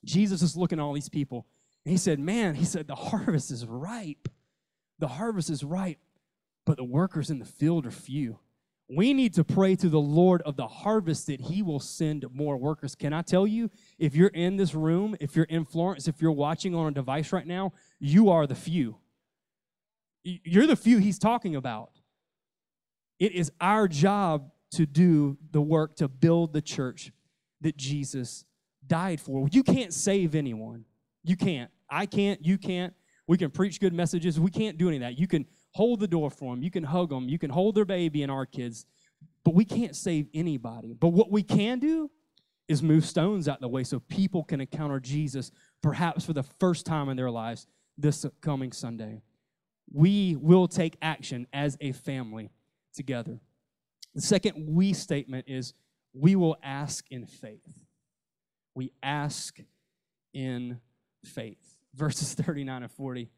Jesus 0.04 0.40
is 0.40 0.56
looking 0.56 0.78
at 0.78 0.82
all 0.82 0.92
these 0.92 1.08
people. 1.08 1.48
And 1.84 1.90
he 1.90 1.98
said, 1.98 2.20
Man, 2.20 2.54
he 2.54 2.64
said, 2.64 2.86
the 2.86 2.94
harvest 2.94 3.50
is 3.50 3.66
ripe. 3.66 4.28
The 5.00 5.08
harvest 5.08 5.50
is 5.50 5.64
ripe, 5.64 5.98
but 6.64 6.76
the 6.76 6.84
workers 6.84 7.30
in 7.30 7.40
the 7.40 7.44
field 7.44 7.86
are 7.86 7.90
few. 7.90 8.38
We 8.92 9.14
need 9.14 9.34
to 9.34 9.44
pray 9.44 9.76
to 9.76 9.88
the 9.88 10.00
Lord 10.00 10.42
of 10.42 10.56
the 10.56 10.66
harvest 10.66 11.28
that 11.28 11.40
He 11.40 11.62
will 11.62 11.78
send 11.78 12.24
more 12.32 12.56
workers. 12.56 12.96
Can 12.96 13.12
I 13.12 13.22
tell 13.22 13.46
you, 13.46 13.70
if 13.98 14.16
you're 14.16 14.28
in 14.28 14.56
this 14.56 14.74
room, 14.74 15.16
if 15.20 15.36
you're 15.36 15.44
in 15.44 15.64
Florence, 15.64 16.08
if 16.08 16.20
you're 16.20 16.32
watching 16.32 16.74
on 16.74 16.88
a 16.88 16.90
device 16.90 17.32
right 17.32 17.46
now, 17.46 17.72
you 18.00 18.30
are 18.30 18.48
the 18.48 18.56
few. 18.56 18.96
You're 20.24 20.66
the 20.66 20.76
few 20.76 20.98
He's 20.98 21.18
talking 21.18 21.54
about. 21.54 21.92
It 23.20 23.32
is 23.32 23.52
our 23.60 23.86
job 23.86 24.50
to 24.72 24.86
do 24.86 25.38
the 25.52 25.60
work 25.60 25.96
to 25.96 26.08
build 26.08 26.52
the 26.52 26.62
church 26.62 27.12
that 27.60 27.76
Jesus 27.76 28.44
died 28.86 29.20
for. 29.20 29.48
You 29.52 29.62
can't 29.62 29.92
save 29.92 30.34
anyone. 30.34 30.84
You 31.22 31.36
can't. 31.36 31.70
I 31.88 32.06
can't. 32.06 32.44
You 32.44 32.58
can't. 32.58 32.94
We 33.26 33.36
can 33.38 33.50
preach 33.50 33.80
good 33.80 33.92
messages. 33.92 34.40
We 34.40 34.50
can't 34.50 34.78
do 34.78 34.88
any 34.88 34.96
of 34.96 35.02
that. 35.02 35.18
You 35.18 35.28
can 35.28 35.46
hold 35.72 36.00
the 36.00 36.08
door 36.08 36.30
for 36.30 36.54
them. 36.54 36.62
You 36.62 36.70
can 36.70 36.84
hug 36.84 37.10
them. 37.10 37.28
You 37.28 37.38
can 37.38 37.50
hold 37.50 37.74
their 37.74 37.84
baby 37.84 38.22
and 38.22 38.30
our 38.30 38.46
kids. 38.46 38.86
But 39.44 39.54
we 39.54 39.64
can't 39.64 39.96
save 39.96 40.28
anybody. 40.34 40.94
But 40.94 41.08
what 41.08 41.30
we 41.30 41.42
can 41.42 41.78
do 41.78 42.10
is 42.68 42.82
move 42.82 43.04
stones 43.04 43.48
out 43.48 43.60
the 43.60 43.68
way 43.68 43.82
so 43.82 44.00
people 44.00 44.44
can 44.44 44.60
encounter 44.60 45.00
Jesus 45.00 45.50
perhaps 45.82 46.24
for 46.24 46.32
the 46.32 46.42
first 46.42 46.86
time 46.86 47.08
in 47.08 47.16
their 47.16 47.30
lives 47.30 47.66
this 47.98 48.24
coming 48.40 48.72
Sunday. 48.72 49.22
We 49.92 50.36
will 50.36 50.68
take 50.68 50.96
action 51.02 51.46
as 51.52 51.76
a 51.80 51.92
family 51.92 52.50
together. 52.94 53.40
The 54.14 54.20
second 54.20 54.66
we 54.68 54.92
statement 54.92 55.46
is 55.48 55.74
we 56.12 56.36
will 56.36 56.56
ask 56.62 57.04
in 57.10 57.26
faith. 57.26 57.84
We 58.74 58.92
ask 59.02 59.58
in 60.32 60.80
faith. 61.24 61.76
Verses 61.94 62.34
39 62.40 62.84
and 62.84 62.92
40 62.92 63.30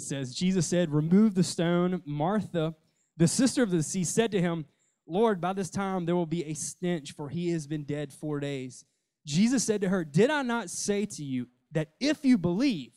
says, 0.00 0.34
Jesus 0.34 0.66
said, 0.66 0.92
Remove 0.92 1.34
the 1.34 1.42
stone. 1.42 2.02
Martha, 2.04 2.74
the 3.16 3.28
sister 3.28 3.62
of 3.62 3.70
the 3.70 3.78
deceased, 3.78 4.14
said 4.14 4.30
to 4.32 4.40
him, 4.40 4.66
Lord, 5.06 5.40
by 5.40 5.52
this 5.52 5.70
time 5.70 6.04
there 6.04 6.16
will 6.16 6.26
be 6.26 6.44
a 6.44 6.54
stench, 6.54 7.12
for 7.12 7.28
he 7.28 7.50
has 7.50 7.66
been 7.66 7.84
dead 7.84 8.12
four 8.12 8.40
days. 8.40 8.84
Jesus 9.24 9.64
said 9.64 9.80
to 9.82 9.88
her, 9.88 10.04
Did 10.04 10.30
I 10.30 10.42
not 10.42 10.70
say 10.70 11.06
to 11.06 11.24
you 11.24 11.48
that 11.72 11.88
if 12.00 12.24
you 12.24 12.38
believe, 12.38 12.92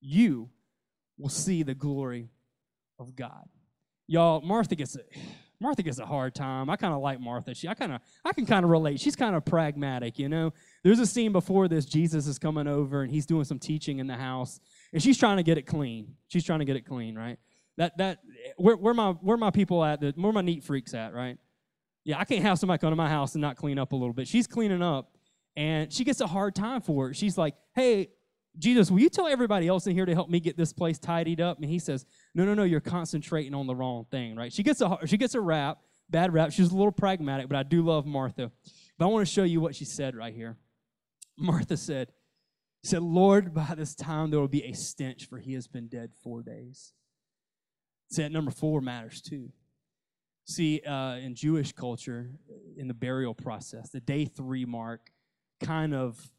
you 0.00 0.50
will 1.18 1.28
see 1.28 1.62
the 1.62 1.74
glory 1.74 2.30
of 2.98 3.16
God? 3.16 3.48
Y'all, 4.06 4.40
Martha 4.40 4.74
gets 4.74 4.96
it. 4.96 5.10
Martha 5.60 5.82
gets 5.82 5.98
a 5.98 6.06
hard 6.06 6.34
time. 6.34 6.70
I 6.70 6.76
kind 6.76 6.94
of 6.94 7.00
like 7.00 7.20
Martha. 7.20 7.54
She, 7.54 7.66
I 7.66 7.74
kind 7.74 7.92
of, 7.92 8.00
I 8.24 8.32
can 8.32 8.46
kind 8.46 8.64
of 8.64 8.70
relate. 8.70 9.00
She's 9.00 9.16
kind 9.16 9.34
of 9.34 9.44
pragmatic, 9.44 10.18
you 10.18 10.28
know. 10.28 10.52
There's 10.84 11.00
a 11.00 11.06
scene 11.06 11.32
before 11.32 11.66
this. 11.66 11.84
Jesus 11.84 12.26
is 12.26 12.38
coming 12.38 12.68
over 12.68 13.02
and 13.02 13.10
he's 13.10 13.26
doing 13.26 13.44
some 13.44 13.58
teaching 13.58 13.98
in 13.98 14.06
the 14.06 14.14
house, 14.14 14.60
and 14.92 15.02
she's 15.02 15.18
trying 15.18 15.36
to 15.38 15.42
get 15.42 15.58
it 15.58 15.66
clean. 15.66 16.14
She's 16.28 16.44
trying 16.44 16.60
to 16.60 16.64
get 16.64 16.76
it 16.76 16.86
clean, 16.86 17.16
right? 17.16 17.38
That 17.76 17.96
that 17.98 18.18
where 18.56 18.76
where 18.76 18.94
my 18.94 19.10
where 19.12 19.36
my 19.36 19.50
people 19.50 19.84
at? 19.84 20.02
Where 20.16 20.32
my 20.32 20.42
neat 20.42 20.64
freaks 20.64 20.94
at, 20.94 21.14
right? 21.14 21.38
Yeah, 22.04 22.18
I 22.18 22.24
can't 22.24 22.42
have 22.42 22.58
somebody 22.58 22.80
come 22.80 22.90
to 22.90 22.96
my 22.96 23.08
house 23.08 23.34
and 23.34 23.42
not 23.42 23.56
clean 23.56 23.78
up 23.78 23.92
a 23.92 23.96
little 23.96 24.14
bit. 24.14 24.26
She's 24.28 24.46
cleaning 24.46 24.82
up, 24.82 25.16
and 25.56 25.92
she 25.92 26.04
gets 26.04 26.20
a 26.20 26.26
hard 26.26 26.54
time 26.54 26.80
for 26.80 27.10
it. 27.10 27.16
She's 27.16 27.36
like, 27.36 27.54
"Hey, 27.74 28.08
Jesus, 28.58 28.90
will 28.90 29.00
you 29.00 29.08
tell 29.08 29.28
everybody 29.28 29.68
else 29.68 29.86
in 29.86 29.94
here 29.94 30.06
to 30.06 30.14
help 30.14 30.28
me 30.28 30.40
get 30.40 30.56
this 30.56 30.72
place 30.72 30.98
tidied 30.98 31.40
up? 31.40 31.58
And 31.58 31.70
he 31.70 31.78
says, 31.78 32.06
No, 32.34 32.44
no, 32.44 32.54
no, 32.54 32.64
you're 32.64 32.80
concentrating 32.80 33.54
on 33.54 33.66
the 33.66 33.74
wrong 33.74 34.06
thing, 34.10 34.36
right? 34.36 34.52
She 34.52 34.62
gets 34.62 34.80
a 34.80 34.98
she 35.06 35.16
gets 35.16 35.34
a 35.34 35.40
rap, 35.40 35.78
bad 36.10 36.32
rap. 36.32 36.50
She's 36.52 36.70
a 36.70 36.76
little 36.76 36.92
pragmatic, 36.92 37.48
but 37.48 37.56
I 37.56 37.62
do 37.62 37.82
love 37.82 38.06
Martha. 38.06 38.50
But 38.98 39.04
I 39.04 39.08
want 39.08 39.26
to 39.26 39.32
show 39.32 39.44
you 39.44 39.60
what 39.60 39.76
she 39.76 39.84
said 39.84 40.16
right 40.16 40.34
here. 40.34 40.56
Martha 41.36 41.76
said, 41.76 42.08
said, 42.88 43.02
Lord, 43.02 43.54
by 43.54 43.74
this 43.76 43.94
time 43.94 44.30
there 44.30 44.40
will 44.40 44.48
be 44.48 44.64
a 44.64 44.72
stench, 44.72 45.26
for 45.26 45.38
he 45.38 45.54
has 45.54 45.66
been 45.66 45.88
dead 45.88 46.12
four 46.22 46.42
days. 46.42 46.94
Said 48.10 48.32
number 48.32 48.50
four 48.50 48.80
matters 48.80 49.20
too. 49.20 49.50
See, 50.46 50.80
uh, 50.80 51.16
in 51.16 51.34
Jewish 51.34 51.72
culture, 51.72 52.30
in 52.76 52.88
the 52.88 52.94
burial 52.94 53.34
process, 53.34 53.90
the 53.90 54.00
day 54.00 54.24
three 54.24 54.64
mark 54.64 55.10
kind 55.62 55.94
of 55.94 56.30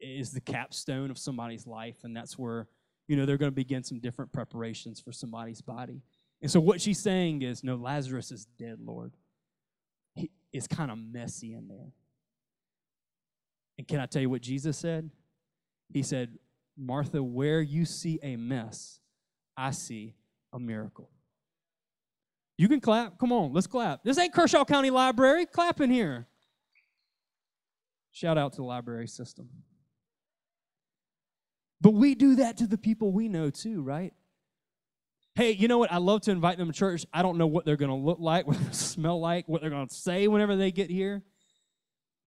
is 0.00 0.32
the 0.32 0.40
capstone 0.40 1.12
of 1.12 1.18
somebody's 1.18 1.64
life, 1.64 1.98
and 2.02 2.16
that's 2.16 2.36
where 2.36 2.66
you 3.06 3.16
know 3.16 3.24
they're 3.24 3.38
going 3.38 3.52
to 3.52 3.54
begin 3.54 3.84
some 3.84 4.00
different 4.00 4.32
preparations 4.32 5.00
for 5.00 5.12
somebody's 5.12 5.60
body. 5.60 6.02
And 6.40 6.50
so 6.50 6.58
what 6.58 6.80
she's 6.80 6.98
saying 6.98 7.42
is, 7.42 7.62
no, 7.62 7.76
Lazarus 7.76 8.32
is 8.32 8.46
dead, 8.58 8.78
Lord. 8.80 9.12
He, 10.16 10.32
it's 10.52 10.66
kind 10.66 10.90
of 10.90 10.98
messy 10.98 11.54
in 11.54 11.68
there. 11.68 11.92
And 13.78 13.86
can 13.86 14.00
I 14.00 14.06
tell 14.06 14.22
you 14.22 14.30
what 14.30 14.42
Jesus 14.42 14.76
said? 14.76 15.08
He 15.92 16.02
said, 16.02 16.38
Martha, 16.76 17.22
where 17.22 17.60
you 17.60 17.84
see 17.84 18.18
a 18.22 18.36
mess, 18.36 19.00
I 19.56 19.72
see 19.72 20.14
a 20.52 20.58
miracle. 20.58 21.10
You 22.56 22.68
can 22.68 22.80
clap. 22.80 23.18
Come 23.18 23.32
on, 23.32 23.52
let's 23.52 23.66
clap. 23.66 24.04
This 24.04 24.18
ain't 24.18 24.32
Kershaw 24.32 24.64
County 24.64 24.90
Library. 24.90 25.46
Clap 25.46 25.80
in 25.80 25.90
here. 25.90 26.26
Shout 28.10 28.38
out 28.38 28.52
to 28.52 28.56
the 28.58 28.64
library 28.64 29.08
system. 29.08 29.48
But 31.80 31.94
we 31.94 32.14
do 32.14 32.36
that 32.36 32.58
to 32.58 32.66
the 32.66 32.78
people 32.78 33.10
we 33.10 33.28
know 33.28 33.50
too, 33.50 33.82
right? 33.82 34.12
Hey, 35.34 35.52
you 35.52 35.66
know 35.66 35.78
what? 35.78 35.90
I 35.90 35.96
love 35.96 36.20
to 36.22 36.30
invite 36.30 36.58
them 36.58 36.70
to 36.70 36.78
church. 36.78 37.06
I 37.12 37.22
don't 37.22 37.38
know 37.38 37.46
what 37.46 37.64
they're 37.64 37.76
going 37.76 37.90
to 37.90 37.96
look 37.96 38.18
like, 38.20 38.46
what 38.46 38.58
they 38.58 38.72
smell 38.72 39.18
like, 39.18 39.48
what 39.48 39.62
they're 39.62 39.70
going 39.70 39.88
to 39.88 39.94
say 39.94 40.28
whenever 40.28 40.56
they 40.56 40.70
get 40.70 40.90
here. 40.90 41.22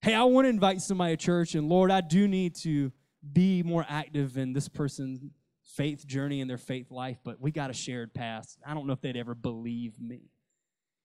Hey, 0.01 0.13
I 0.13 0.23
want 0.23 0.45
to 0.45 0.49
invite 0.49 0.81
somebody 0.81 1.15
to 1.15 1.23
church, 1.23 1.55
and 1.55 1.69
Lord, 1.69 1.89
I 1.89 2.01
do 2.01 2.27
need 2.27 2.55
to 2.57 2.91
be 3.33 3.63
more 3.63 3.85
active 3.87 4.37
in 4.37 4.53
this 4.53 4.67
person's 4.67 5.19
faith 5.63 6.05
journey 6.05 6.41
and 6.41 6.49
their 6.49 6.57
faith 6.57 6.91
life, 6.91 7.17
but 7.23 7.41
we 7.41 7.51
got 7.51 7.69
a 7.69 7.73
shared 7.73 8.13
past. 8.13 8.59
I 8.65 8.73
don't 8.73 8.87
know 8.87 8.93
if 8.93 9.01
they'd 9.01 9.17
ever 9.17 9.35
believe 9.35 9.99
me. 9.99 10.29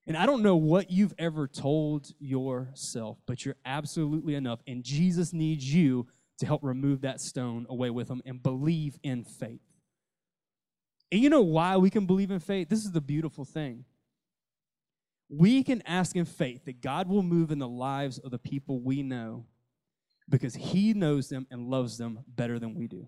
And 0.07 0.17
I 0.17 0.25
don't 0.25 0.41
know 0.41 0.55
what 0.55 0.89
you've 0.89 1.13
ever 1.17 1.47
told 1.47 2.11
yourself, 2.19 3.17
but 3.25 3.45
you're 3.45 3.55
absolutely 3.65 4.35
enough. 4.35 4.59
And 4.65 4.83
Jesus 4.83 5.31
needs 5.31 5.71
you 5.73 6.07
to 6.39 6.45
help 6.45 6.63
remove 6.63 7.01
that 7.01 7.21
stone 7.21 7.67
away 7.69 7.91
with 7.91 8.07
them 8.07 8.21
and 8.25 8.41
believe 8.41 8.97
in 9.03 9.23
faith. 9.23 9.61
And 11.11 11.21
you 11.21 11.29
know 11.29 11.41
why 11.41 11.77
we 11.77 11.89
can 11.89 12.05
believe 12.05 12.31
in 12.31 12.39
faith? 12.39 12.69
This 12.69 12.83
is 12.83 12.91
the 12.91 13.01
beautiful 13.01 13.45
thing. 13.45 13.85
We 15.29 15.63
can 15.63 15.81
ask 15.85 16.15
in 16.15 16.25
faith 16.25 16.65
that 16.65 16.81
God 16.81 17.07
will 17.07 17.23
move 17.23 17.51
in 17.51 17.59
the 17.59 17.67
lives 17.67 18.17
of 18.17 18.31
the 18.31 18.39
people 18.39 18.79
we 18.79 19.03
know 19.03 19.45
because 20.31 20.55
He 20.55 20.93
knows 20.93 21.29
them 21.29 21.45
and 21.51 21.67
loves 21.67 21.99
them 21.99 22.19
better 22.27 22.57
than 22.57 22.73
we 22.73 22.87
do. 22.87 23.05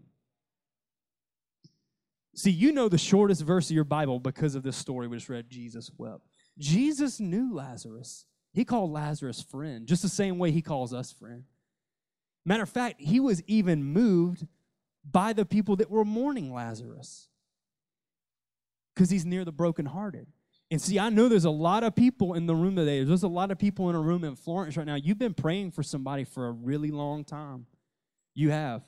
See, 2.35 2.51
you 2.51 2.71
know 2.71 2.89
the 2.89 2.97
shortest 2.97 3.41
verse 3.41 3.69
of 3.69 3.75
your 3.75 3.83
Bible 3.83 4.19
because 4.19 4.55
of 4.55 4.63
this 4.63 4.77
story 4.77 5.07
we 5.07 5.17
just 5.17 5.29
read 5.29 5.49
Jesus 5.49 5.89
wept. 5.97 6.21
Jesus 6.57 7.19
knew 7.19 7.53
Lazarus. 7.53 8.25
He 8.53 8.65
called 8.65 8.91
Lazarus 8.91 9.41
friend, 9.41 9.87
just 9.87 10.01
the 10.03 10.09
same 10.09 10.37
way 10.37 10.51
he 10.51 10.61
calls 10.61 10.93
us 10.93 11.11
friend. 11.11 11.43
Matter 12.45 12.63
of 12.63 12.69
fact, 12.69 13.01
he 13.01 13.19
was 13.19 13.41
even 13.47 13.83
moved 13.83 14.45
by 15.09 15.33
the 15.33 15.45
people 15.45 15.75
that 15.77 15.89
were 15.89 16.05
mourning 16.05 16.53
Lazarus 16.53 17.29
because 18.93 19.09
he's 19.09 19.25
near 19.25 19.45
the 19.45 19.51
brokenhearted. 19.51 20.27
And 20.73 20.81
see, 20.81 20.97
I 20.97 21.09
know 21.09 21.29
there's 21.29 21.45
a 21.45 21.51
lot 21.51 21.83
of 21.83 21.93
people 21.93 22.33
in 22.33 22.47
the 22.47 22.55
room 22.55 22.75
today. 22.75 23.03
There's 23.03 23.21
a 23.21 23.27
lot 23.27 23.51
of 23.51 23.59
people 23.59 23.91
in 23.91 23.95
a 23.95 24.01
room 24.01 24.23
in 24.23 24.35
Florence 24.35 24.75
right 24.75 24.87
now. 24.87 24.95
You've 24.95 25.19
been 25.19 25.35
praying 25.35 25.69
for 25.69 25.83
somebody 25.83 26.23
for 26.23 26.47
a 26.47 26.51
really 26.51 26.89
long 26.89 27.23
time. 27.23 27.67
You 28.33 28.49
have. 28.49 28.81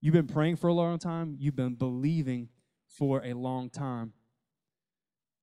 You've 0.00 0.12
been 0.12 0.26
praying 0.26 0.56
for 0.56 0.66
a 0.66 0.72
long 0.72 0.98
time. 0.98 1.36
You've 1.38 1.54
been 1.54 1.76
believing 1.76 2.48
for 2.88 3.24
a 3.24 3.34
long 3.34 3.70
time. 3.70 4.12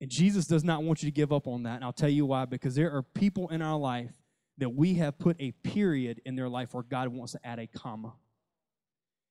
And 0.02 0.10
Jesus 0.10 0.46
does 0.46 0.62
not 0.62 0.82
want 0.82 1.02
you 1.02 1.06
to 1.06 1.10
give 1.10 1.32
up 1.32 1.46
on 1.46 1.62
that. 1.62 1.76
And 1.76 1.84
I'll 1.84 1.94
tell 1.94 2.10
you 2.10 2.26
why 2.26 2.44
because 2.44 2.74
there 2.74 2.94
are 2.94 3.02
people 3.02 3.48
in 3.48 3.62
our 3.62 3.78
life 3.78 4.12
that 4.58 4.68
we 4.68 4.92
have 4.96 5.18
put 5.18 5.40
a 5.40 5.52
period 5.52 6.20
in 6.26 6.36
their 6.36 6.50
life 6.50 6.74
where 6.74 6.82
God 6.82 7.08
wants 7.08 7.32
to 7.32 7.40
add 7.42 7.58
a 7.58 7.66
comma. 7.66 8.12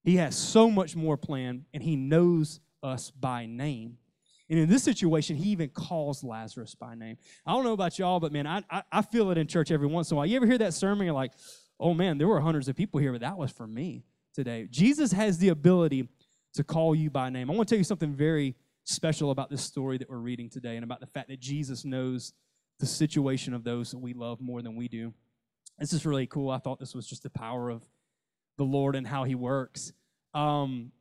He 0.04 0.16
has 0.16 0.36
so 0.36 0.72
much 0.72 0.96
more 0.96 1.18
planned, 1.18 1.66
and 1.72 1.84
He 1.84 1.96
knows 1.96 2.62
us 2.82 3.12
by 3.12 3.46
name. 3.46 4.00
And 4.50 4.60
in 4.60 4.70
this 4.70 4.84
situation, 4.84 5.36
He 5.36 5.50
even 5.50 5.70
calls 5.70 6.24
Lazarus 6.24 6.76
by 6.76 6.96
name. 6.96 7.18
I 7.46 7.52
don't 7.54 7.64
know 7.64 7.74
about 7.74 8.00
y'all, 8.00 8.20
but 8.20 8.32
man, 8.32 8.48
I, 8.48 8.64
I, 8.70 8.84
I 8.92 9.02
feel 9.02 9.32
it 9.32 9.38
in 9.38 9.48
church 9.48 9.72
every 9.72 9.88
once 9.88 10.12
in 10.12 10.16
a 10.16 10.18
while. 10.18 10.26
You 10.26 10.38
ever 10.38 10.46
hear 10.46 10.58
that 10.60 10.74
sermon? 10.74 11.06
You're 11.06 11.16
like, 11.16 11.34
oh 11.80 11.94
man, 11.94 12.18
there 12.18 12.28
were 12.28 12.40
hundreds 12.40 12.68
of 12.68 12.76
people 12.76 13.00
here, 13.00 13.12
but 13.12 13.22
that 13.22 13.38
was 13.38 13.52
for 13.52 13.68
me 13.68 14.04
today. 14.34 14.68
Jesus 14.70 15.12
has 15.12 15.38
the 15.38 15.50
ability 15.50 16.08
to 16.54 16.64
call 16.64 16.96
you 16.96 17.10
by 17.10 17.30
name. 17.30 17.50
I 17.50 17.54
want 17.54 17.68
to 17.68 17.76
tell 17.76 17.80
you 17.80 17.84
something 17.84 18.14
very 18.14 18.56
special 18.84 19.32
about 19.32 19.50
this 19.50 19.62
story 19.62 19.98
that 19.98 20.10
we're 20.10 20.18
reading 20.18 20.50
today 20.50 20.76
and 20.76 20.84
about 20.84 21.02
the 21.02 21.08
fact 21.08 21.28
that 21.28 21.40
Jesus 21.40 21.84
knows 21.84 22.34
the 22.80 22.86
situation 22.86 23.54
of 23.54 23.64
those 23.64 23.92
that 23.92 23.98
we 23.98 24.14
love 24.14 24.40
more 24.40 24.62
than 24.62 24.76
we 24.76 24.88
do. 24.88 25.14
This 25.78 25.94
is 25.94 26.06
really 26.06 26.26
cool. 26.26 26.50
I 26.50 26.58
thought 26.58 26.80
this 26.80 26.96
was 26.96 27.08
just 27.08 27.24
the 27.24 27.30
power 27.30 27.70
of 27.70 27.84
the 28.58 28.64
Lord 28.64 28.96
and 28.96 29.06
how 29.06 29.24
He 29.24 29.36
works. 29.36 29.92
Um, 30.34 30.92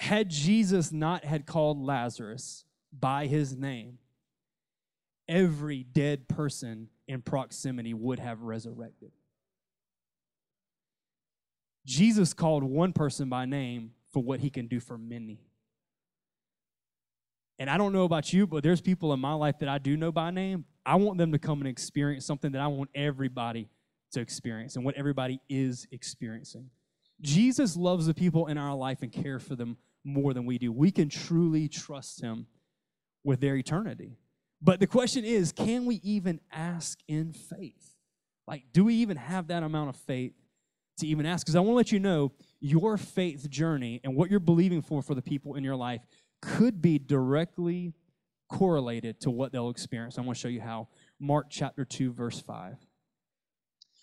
had 0.00 0.30
Jesus 0.30 0.90
not 0.90 1.26
had 1.26 1.44
called 1.44 1.78
Lazarus 1.78 2.64
by 2.98 3.26
his 3.26 3.54
name, 3.54 3.98
every 5.28 5.84
dead 5.84 6.26
person 6.26 6.88
in 7.06 7.20
proximity 7.20 7.92
would 7.92 8.18
have 8.18 8.40
resurrected. 8.40 9.12
Jesus 11.84 12.32
called 12.32 12.64
one 12.64 12.94
person 12.94 13.28
by 13.28 13.44
name 13.44 13.90
for 14.10 14.22
what 14.22 14.40
he 14.40 14.48
can 14.48 14.68
do 14.68 14.80
for 14.80 14.96
many. 14.96 15.38
And 17.58 17.68
I 17.68 17.76
don't 17.76 17.92
know 17.92 18.04
about 18.04 18.32
you, 18.32 18.46
but 18.46 18.62
there's 18.62 18.80
people 18.80 19.12
in 19.12 19.20
my 19.20 19.34
life 19.34 19.58
that 19.58 19.68
I 19.68 19.76
do 19.76 19.98
know 19.98 20.10
by 20.10 20.30
name. 20.30 20.64
I 20.86 20.94
want 20.94 21.18
them 21.18 21.30
to 21.32 21.38
come 21.38 21.60
and 21.60 21.68
experience 21.68 22.24
something 22.24 22.52
that 22.52 22.62
I 22.62 22.68
want 22.68 22.88
everybody 22.94 23.68
to 24.12 24.20
experience 24.20 24.76
and 24.76 24.84
what 24.84 24.94
everybody 24.94 25.40
is 25.50 25.86
experiencing. 25.92 26.70
Jesus 27.20 27.76
loves 27.76 28.06
the 28.06 28.14
people 28.14 28.46
in 28.46 28.56
our 28.56 28.74
life 28.74 29.02
and 29.02 29.12
cares 29.12 29.42
for 29.42 29.56
them 29.56 29.76
more 30.04 30.34
than 30.34 30.46
we 30.46 30.58
do. 30.58 30.72
We 30.72 30.90
can 30.90 31.08
truly 31.08 31.68
trust 31.68 32.20
him 32.20 32.46
with 33.24 33.40
their 33.40 33.56
eternity. 33.56 34.16
But 34.62 34.80
the 34.80 34.86
question 34.86 35.24
is 35.24 35.52
can 35.52 35.86
we 35.86 35.96
even 36.02 36.40
ask 36.52 36.98
in 37.08 37.32
faith? 37.32 37.94
Like, 38.46 38.64
do 38.72 38.84
we 38.84 38.94
even 38.96 39.16
have 39.16 39.48
that 39.48 39.62
amount 39.62 39.90
of 39.90 39.96
faith 39.96 40.32
to 40.98 41.06
even 41.06 41.24
ask? 41.24 41.46
Because 41.46 41.56
I 41.56 41.60
want 41.60 41.70
to 41.70 41.76
let 41.76 41.92
you 41.92 42.00
know 42.00 42.32
your 42.60 42.96
faith 42.96 43.48
journey 43.48 44.00
and 44.02 44.16
what 44.16 44.30
you're 44.30 44.40
believing 44.40 44.82
for 44.82 45.02
for 45.02 45.14
the 45.14 45.22
people 45.22 45.54
in 45.54 45.64
your 45.64 45.76
life 45.76 46.02
could 46.42 46.82
be 46.82 46.98
directly 46.98 47.94
correlated 48.48 49.20
to 49.20 49.30
what 49.30 49.52
they'll 49.52 49.70
experience. 49.70 50.18
I 50.18 50.22
want 50.22 50.36
to 50.36 50.40
show 50.40 50.48
you 50.48 50.60
how. 50.60 50.88
Mark 51.20 51.46
chapter 51.48 51.84
2, 51.84 52.12
verse 52.12 52.40
5. 52.40 52.76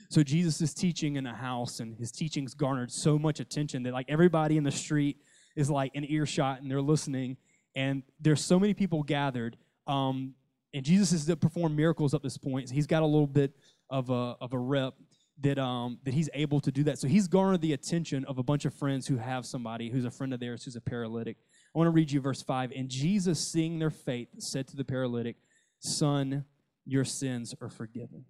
So 0.10 0.24
Jesus 0.24 0.62
is 0.62 0.74
teaching 0.74 1.18
in 1.18 1.26
a 1.26 1.34
house, 1.34 1.82
and 1.82 1.98
his 1.98 2.12
teachings 2.12 2.54
garnered 2.54 2.92
so 2.92 3.20
much 3.20 3.40
attention 3.42 3.84
that 3.84 3.94
like 3.94 4.06
everybody 4.08 4.56
in 4.56 4.64
the 4.64 4.72
street 4.72 5.18
is 5.58 5.70
like 5.70 5.94
in 5.96 6.10
earshot 6.10 6.62
and 6.62 6.72
they're 6.72 6.82
listening. 6.82 7.36
And 7.76 8.04
there's 8.22 8.42
so 8.42 8.60
many 8.60 8.74
people 8.74 9.04
gathered. 9.04 9.58
Um, 9.88 10.36
and 10.74 10.86
Jesus 10.86 11.12
has 11.12 11.36
performed 11.36 11.76
miracles 11.76 12.14
up 12.14 12.24
this 12.24 12.38
point. 12.38 12.70
So 12.70 12.76
he's 12.76 12.88
got 12.88 13.04
a 13.04 13.06
little 13.06 13.28
bit 13.28 13.52
of 13.90 14.10
a, 14.10 14.36
of 14.40 14.54
a 14.54 14.60
rep 14.60 14.94
that, 15.42 15.58
um, 15.58 16.00
that 16.04 16.14
he's 16.14 16.30
able 16.34 16.60
to 16.62 16.72
do 16.72 16.84
that. 16.84 17.00
So 17.00 17.08
he's 17.08 17.28
garnered 17.28 17.62
the 17.62 17.74
attention 17.74 18.24
of 18.26 18.38
a 18.38 18.44
bunch 18.44 18.66
of 18.66 18.74
friends 18.74 19.08
who 19.08 19.18
have 19.18 19.46
somebody 19.46 19.90
who's 19.90 20.06
a 20.06 20.12
friend 20.12 20.34
of 20.34 20.40
theirs 20.40 20.64
who's 20.64 20.76
a 20.76 20.82
paralytic. 20.82 21.38
I 21.76 21.78
want 21.78 21.88
to 21.88 21.92
read 21.92 22.12
you 22.12 22.22
verse 22.22 22.42
5. 22.42 22.72
And 22.76 22.88
Jesus, 22.88 23.40
seeing 23.40 23.80
their 23.80 23.90
faith, 23.90 24.30
said 24.38 24.68
to 24.70 24.76
the 24.76 24.86
paralytic, 24.86 25.38
Son, 25.80 26.46
your 26.86 27.04
sins 27.04 27.54
are 27.62 27.70
forgiven. 27.70 28.26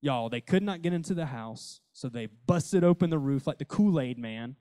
Y'all, 0.00 0.28
they 0.28 0.40
could 0.40 0.62
not 0.62 0.82
get 0.82 0.92
into 0.92 1.12
the 1.12 1.26
house, 1.26 1.80
so 1.92 2.08
they 2.08 2.26
busted 2.46 2.84
open 2.84 3.10
the 3.10 3.18
roof 3.18 3.48
like 3.48 3.58
the 3.58 3.64
Kool 3.64 4.00
Aid 4.00 4.16
man, 4.16 4.54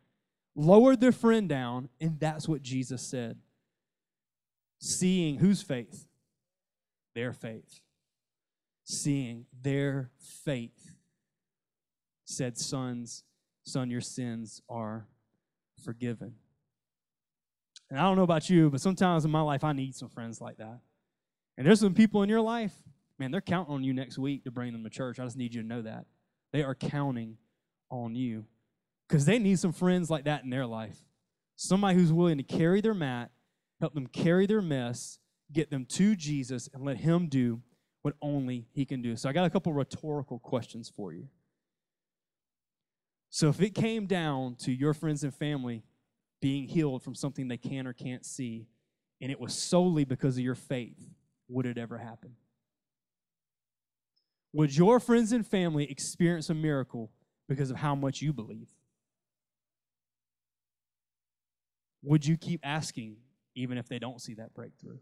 lowered 0.57 0.99
their 0.99 1.11
friend 1.11 1.47
down, 1.47 1.87
and 2.01 2.19
that's 2.19 2.47
what 2.47 2.61
Jesus 2.61 3.01
said. 3.01 3.37
Seeing 4.79 5.37
whose 5.37 5.61
faith? 5.61 6.07
Their 7.15 7.31
faith. 7.31 7.79
Seeing 8.83 9.45
their 9.61 10.09
faith 10.43 10.95
said, 12.25 12.57
Sons, 12.57 13.23
son, 13.63 13.89
your 13.89 14.01
sins 14.01 14.61
are 14.67 15.07
forgiven. 15.83 16.33
And 17.89 17.99
I 17.99 18.03
don't 18.03 18.17
know 18.17 18.23
about 18.23 18.49
you, 18.49 18.69
but 18.69 18.81
sometimes 18.81 19.23
in 19.23 19.31
my 19.31 19.41
life, 19.41 19.63
I 19.63 19.73
need 19.73 19.95
some 19.95 20.09
friends 20.09 20.41
like 20.41 20.57
that. 20.57 20.79
And 21.57 21.65
there's 21.65 21.79
some 21.79 21.93
people 21.93 22.23
in 22.23 22.29
your 22.29 22.41
life, 22.41 22.73
man, 23.17 23.31
they're 23.31 23.41
counting 23.41 23.73
on 23.73 23.83
you 23.83 23.93
next 23.93 24.17
week 24.17 24.43
to 24.43 24.51
bring 24.51 24.73
them 24.73 24.83
to 24.83 24.89
church. 24.89 25.19
I 25.19 25.23
just 25.23 25.37
need 25.37 25.53
you 25.53 25.61
to 25.61 25.67
know 25.67 25.81
that. 25.83 26.05
They 26.51 26.63
are 26.63 26.75
counting 26.75 27.37
on 27.89 28.15
you 28.15 28.45
because 29.07 29.25
they 29.25 29.39
need 29.39 29.59
some 29.59 29.71
friends 29.71 30.09
like 30.09 30.25
that 30.25 30.43
in 30.43 30.49
their 30.49 30.65
life. 30.65 30.97
Somebody 31.55 31.97
who's 31.97 32.13
willing 32.13 32.37
to 32.37 32.43
carry 32.43 32.81
their 32.81 32.93
mat, 32.93 33.31
help 33.79 33.93
them 33.93 34.07
carry 34.07 34.45
their 34.45 34.61
mess, 34.61 35.19
get 35.51 35.69
them 35.71 35.85
to 35.85 36.15
Jesus, 36.15 36.69
and 36.73 36.83
let 36.83 36.97
Him 36.97 37.27
do 37.27 37.61
what 38.01 38.15
only 38.21 38.67
He 38.73 38.85
can 38.85 39.01
do. 39.01 39.15
So 39.15 39.29
I 39.29 39.33
got 39.33 39.45
a 39.45 39.49
couple 39.49 39.73
rhetorical 39.73 40.39
questions 40.39 40.91
for 40.93 41.13
you. 41.13 41.27
So 43.29 43.49
if 43.49 43.61
it 43.61 43.71
came 43.75 44.05
down 44.05 44.55
to 44.59 44.71
your 44.71 44.93
friends 44.93 45.23
and 45.23 45.33
family 45.33 45.83
being 46.41 46.67
healed 46.67 47.03
from 47.03 47.15
something 47.15 47.47
they 47.47 47.57
can 47.57 47.87
or 47.87 47.93
can't 47.93 48.25
see, 48.25 48.67
and 49.19 49.31
it 49.31 49.39
was 49.39 49.53
solely 49.53 50.05
because 50.05 50.37
of 50.37 50.43
your 50.43 50.55
faith, 50.55 51.09
would 51.47 51.65
it 51.65 51.77
ever 51.77 51.97
happen? 51.97 52.35
Would 54.53 54.75
your 54.75 54.99
friends 54.99 55.31
and 55.31 55.45
family 55.45 55.89
experience 55.89 56.49
a 56.49 56.53
miracle 56.53 57.11
because 57.47 57.69
of 57.69 57.77
how 57.77 57.95
much 57.95 58.21
you 58.21 58.31
believe? 58.31 58.69
Would 62.03 62.25
you 62.25 62.37
keep 62.37 62.61
asking 62.63 63.17
even 63.55 63.77
if 63.77 63.87
they 63.87 63.99
don't 63.99 64.21
see 64.21 64.35
that 64.35 64.53
breakthrough? 64.53 64.99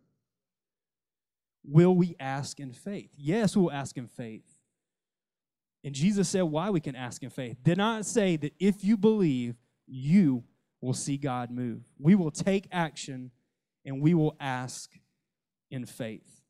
Will 1.63 1.95
we 1.95 2.15
ask 2.19 2.59
in 2.59 2.71
faith? 2.71 3.09
Yes, 3.17 3.55
we'll 3.55 3.71
ask 3.71 3.97
in 3.97 4.07
faith. 4.07 4.45
And 5.83 5.93
Jesus 5.93 6.29
said 6.29 6.43
why 6.43 6.69
we 6.69 6.79
can 6.79 6.95
ask 6.95 7.21
in 7.23 7.29
faith. 7.29 7.57
Did 7.63 7.77
not 7.77 8.05
say 8.05 8.37
that 8.37 8.53
if 8.59 8.83
you 8.83 8.97
believe, 8.97 9.55
you 9.87 10.43
will 10.81 10.93
see 10.93 11.17
God 11.17 11.51
move. 11.51 11.81
We 11.99 12.15
will 12.15 12.31
take 12.31 12.67
action 12.71 13.31
and 13.85 14.01
we 14.01 14.13
will 14.13 14.35
ask 14.39 14.91
in 15.69 15.85
faith. 15.85 16.41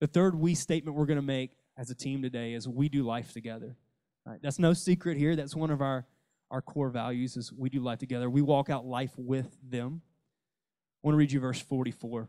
The 0.00 0.06
third 0.06 0.34
we 0.34 0.54
statement 0.54 0.96
we're 0.96 1.06
going 1.06 1.16
to 1.16 1.22
make 1.22 1.52
as 1.76 1.90
a 1.90 1.94
team 1.94 2.22
today 2.22 2.54
is 2.54 2.66
we 2.68 2.88
do 2.88 3.02
life 3.02 3.32
together. 3.32 3.76
Right? 4.26 4.40
That's 4.42 4.58
no 4.58 4.72
secret 4.72 5.16
here. 5.16 5.36
That's 5.36 5.54
one 5.54 5.70
of 5.70 5.80
our, 5.80 6.06
our 6.50 6.62
core 6.62 6.90
values 6.90 7.36
as 7.36 7.52
we 7.52 7.68
do 7.68 7.80
life 7.80 7.98
together. 7.98 8.28
We 8.28 8.42
walk 8.42 8.70
out 8.70 8.86
life 8.86 9.12
with 9.16 9.56
them. 9.62 10.02
I 11.02 11.06
want 11.06 11.14
to 11.14 11.18
read 11.18 11.32
you 11.32 11.40
verse 11.40 11.60
44. 11.60 12.28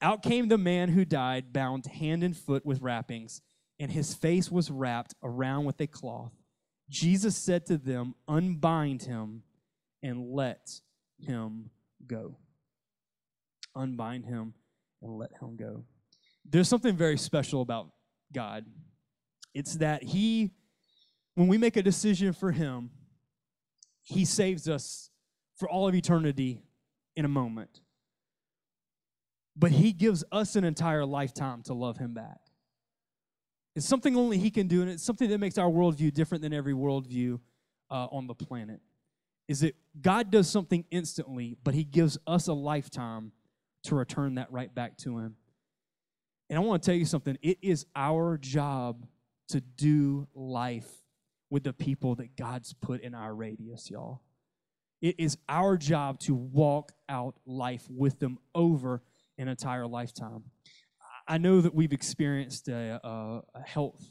Out 0.00 0.22
came 0.22 0.48
the 0.48 0.58
man 0.58 0.88
who 0.88 1.04
died, 1.04 1.52
bound 1.52 1.86
hand 1.86 2.24
and 2.24 2.36
foot 2.36 2.66
with 2.66 2.80
wrappings, 2.80 3.40
and 3.78 3.90
his 3.90 4.14
face 4.14 4.50
was 4.50 4.70
wrapped 4.70 5.14
around 5.22 5.64
with 5.64 5.80
a 5.80 5.86
cloth. 5.86 6.32
Jesus 6.90 7.36
said 7.36 7.66
to 7.66 7.78
them, 7.78 8.14
Unbind 8.28 9.02
him 9.02 9.44
and 10.02 10.32
let 10.32 10.80
him 11.20 11.70
go. 12.06 12.36
Unbind 13.76 14.26
him 14.26 14.54
and 15.00 15.16
let 15.16 15.30
him 15.40 15.56
go. 15.56 15.84
There's 16.44 16.68
something 16.68 16.96
very 16.96 17.16
special 17.16 17.62
about 17.62 17.90
God. 18.32 18.66
It's 19.54 19.76
that 19.76 20.02
He, 20.02 20.50
when 21.34 21.48
we 21.48 21.58
make 21.58 21.76
a 21.76 21.82
decision 21.82 22.32
for 22.32 22.52
Him, 22.52 22.90
He 24.02 24.24
saves 24.24 24.68
us 24.68 25.10
for 25.56 25.68
all 25.68 25.88
of 25.88 25.94
eternity 25.94 26.62
in 27.16 27.24
a 27.24 27.28
moment. 27.28 27.80
But 29.56 29.70
He 29.70 29.92
gives 29.92 30.24
us 30.32 30.56
an 30.56 30.64
entire 30.64 31.04
lifetime 31.04 31.62
to 31.64 31.74
love 31.74 31.98
Him 31.98 32.14
back. 32.14 32.40
It's 33.74 33.86
something 33.86 34.16
only 34.16 34.38
He 34.38 34.50
can 34.50 34.68
do, 34.68 34.82
and 34.82 34.90
it's 34.90 35.02
something 35.02 35.30
that 35.30 35.38
makes 35.38 35.58
our 35.58 35.70
worldview 35.70 36.12
different 36.12 36.42
than 36.42 36.52
every 36.52 36.74
worldview 36.74 37.40
uh, 37.90 38.06
on 38.10 38.26
the 38.26 38.34
planet 38.34 38.80
is 39.48 39.60
that 39.60 39.76
God 40.00 40.30
does 40.30 40.48
something 40.48 40.84
instantly, 40.90 41.56
but 41.62 41.74
He 41.74 41.84
gives 41.84 42.16
us 42.26 42.48
a 42.48 42.52
lifetime 42.52 43.32
to 43.84 43.94
return 43.94 44.36
that 44.36 44.50
right 44.52 44.72
back 44.74 44.96
to 44.98 45.18
Him. 45.18 45.36
And 46.48 46.58
I 46.58 46.62
want 46.62 46.82
to 46.82 46.86
tell 46.86 46.94
you 46.94 47.04
something 47.04 47.38
it 47.42 47.58
is 47.62 47.86
our 47.94 48.38
job 48.38 49.06
to 49.48 49.60
do 49.60 50.26
life 50.34 51.01
with 51.52 51.64
the 51.64 51.72
people 51.74 52.14
that 52.14 52.34
God's 52.34 52.72
put 52.72 53.02
in 53.02 53.14
our 53.14 53.34
radius, 53.34 53.90
y'all. 53.90 54.22
It 55.02 55.16
is 55.18 55.36
our 55.50 55.76
job 55.76 56.18
to 56.20 56.34
walk 56.34 56.92
out 57.10 57.34
life 57.44 57.84
with 57.90 58.18
them 58.20 58.38
over 58.54 59.02
an 59.36 59.48
entire 59.48 59.86
lifetime. 59.86 60.44
I 61.28 61.36
know 61.36 61.60
that 61.60 61.74
we've 61.74 61.92
experienced 61.92 62.68
a, 62.68 62.98
a, 63.06 63.42
a 63.54 63.60
health 63.66 64.02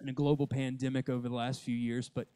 and 0.00 0.08
a 0.08 0.14
global 0.14 0.46
pandemic 0.46 1.10
over 1.10 1.28
the 1.28 1.34
last 1.34 1.60
few 1.60 1.76
years, 1.76 2.08
but 2.08 2.26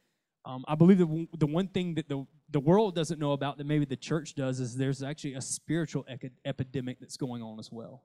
um, 0.44 0.66
I 0.68 0.74
believe 0.74 0.98
that 0.98 1.28
the 1.38 1.46
one 1.46 1.68
thing 1.68 1.94
that 1.94 2.10
the, 2.10 2.26
the 2.50 2.60
world 2.60 2.94
doesn't 2.94 3.18
know 3.18 3.32
about 3.32 3.56
that 3.56 3.66
maybe 3.66 3.86
the 3.86 3.96
church 3.96 4.34
does 4.34 4.60
is 4.60 4.76
there's 4.76 5.02
actually 5.02 5.32
a 5.32 5.40
spiritual 5.40 6.04
epidemic 6.44 7.00
that's 7.00 7.16
going 7.16 7.42
on 7.42 7.58
as 7.58 7.72
well. 7.72 8.04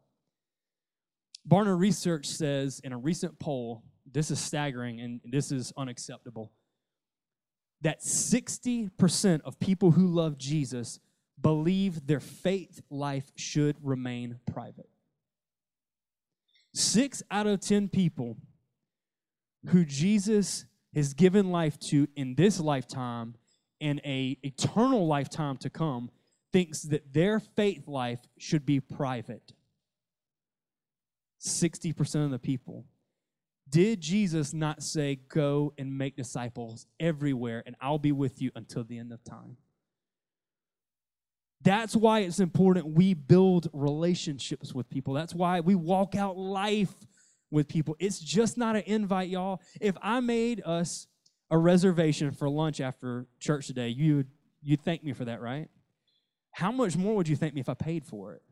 Barna 1.45 1.77
Research 1.77 2.25
says 2.25 2.79
in 2.85 2.93
a 2.93 2.97
recent 2.97 3.37
poll, 3.37 3.83
this 4.15 4.31
is 4.31 4.39
staggering 4.39 5.01
and 5.01 5.19
this 5.25 5.51
is 5.51 5.73
unacceptable, 5.75 6.53
that 7.81 7.99
60% 7.99 9.41
of 9.41 9.59
people 9.59 9.91
who 9.91 10.07
love 10.07 10.37
Jesus 10.37 11.01
believe 11.39 12.07
their 12.07 12.21
faith 12.21 12.81
life 12.89 13.33
should 13.35 13.75
remain 13.83 14.39
private. 14.49 14.87
Six 16.73 17.23
out 17.29 17.45
of 17.45 17.59
10 17.59 17.89
people 17.89 18.37
who 19.67 19.83
Jesus 19.83 20.65
has 20.93 21.13
given 21.13 21.51
life 21.51 21.77
to 21.89 22.07
in 22.15 22.35
this 22.35 22.57
lifetime 22.57 23.35
and 23.81 23.99
a 24.05 24.37
eternal 24.43 25.07
lifetime 25.07 25.57
to 25.57 25.69
come 25.69 26.09
thinks 26.53 26.83
that 26.83 27.13
their 27.13 27.41
faith 27.41 27.85
life 27.85 28.21
should 28.37 28.65
be 28.65 28.79
private 28.79 29.51
60% 31.41 32.23
of 32.23 32.31
the 32.31 32.39
people 32.39 32.85
did 33.69 34.01
jesus 34.01 34.53
not 34.53 34.81
say 34.83 35.19
go 35.29 35.73
and 35.77 35.97
make 35.97 36.15
disciples 36.15 36.85
everywhere 36.99 37.63
and 37.65 37.75
i'll 37.81 37.99
be 37.99 38.11
with 38.11 38.41
you 38.41 38.51
until 38.55 38.83
the 38.83 38.97
end 38.97 39.11
of 39.11 39.23
time 39.23 39.57
that's 41.61 41.95
why 41.95 42.19
it's 42.19 42.39
important 42.39 42.87
we 42.87 43.13
build 43.13 43.69
relationships 43.73 44.73
with 44.73 44.89
people 44.89 45.13
that's 45.13 45.33
why 45.33 45.59
we 45.59 45.75
walk 45.75 46.15
out 46.15 46.37
life 46.37 46.93
with 47.51 47.67
people. 47.67 47.95
It's 47.99 48.19
just 48.19 48.57
not 48.57 48.75
an 48.75 48.83
invite, 48.85 49.29
y'all. 49.29 49.61
If 49.79 49.95
I 50.01 50.19
made 50.19 50.61
us 50.65 51.07
a 51.49 51.57
reservation 51.57 52.31
for 52.31 52.49
lunch 52.49 52.81
after 52.81 53.27
church 53.39 53.67
today, 53.67 53.89
you'd 53.89 54.27
you'd 54.61 54.81
thank 54.81 55.03
me 55.03 55.13
for 55.13 55.25
that, 55.25 55.41
right? 55.41 55.69
how 56.55 56.71
much 56.71 56.95
more 56.95 57.17
would 57.17 57.27
you 57.27 57.35
thank 57.35 57.53
me 57.53 57.59
if 57.59 57.67
I 57.67 57.73
paid 57.73 58.05
for 58.05 58.33
it? 58.33 58.41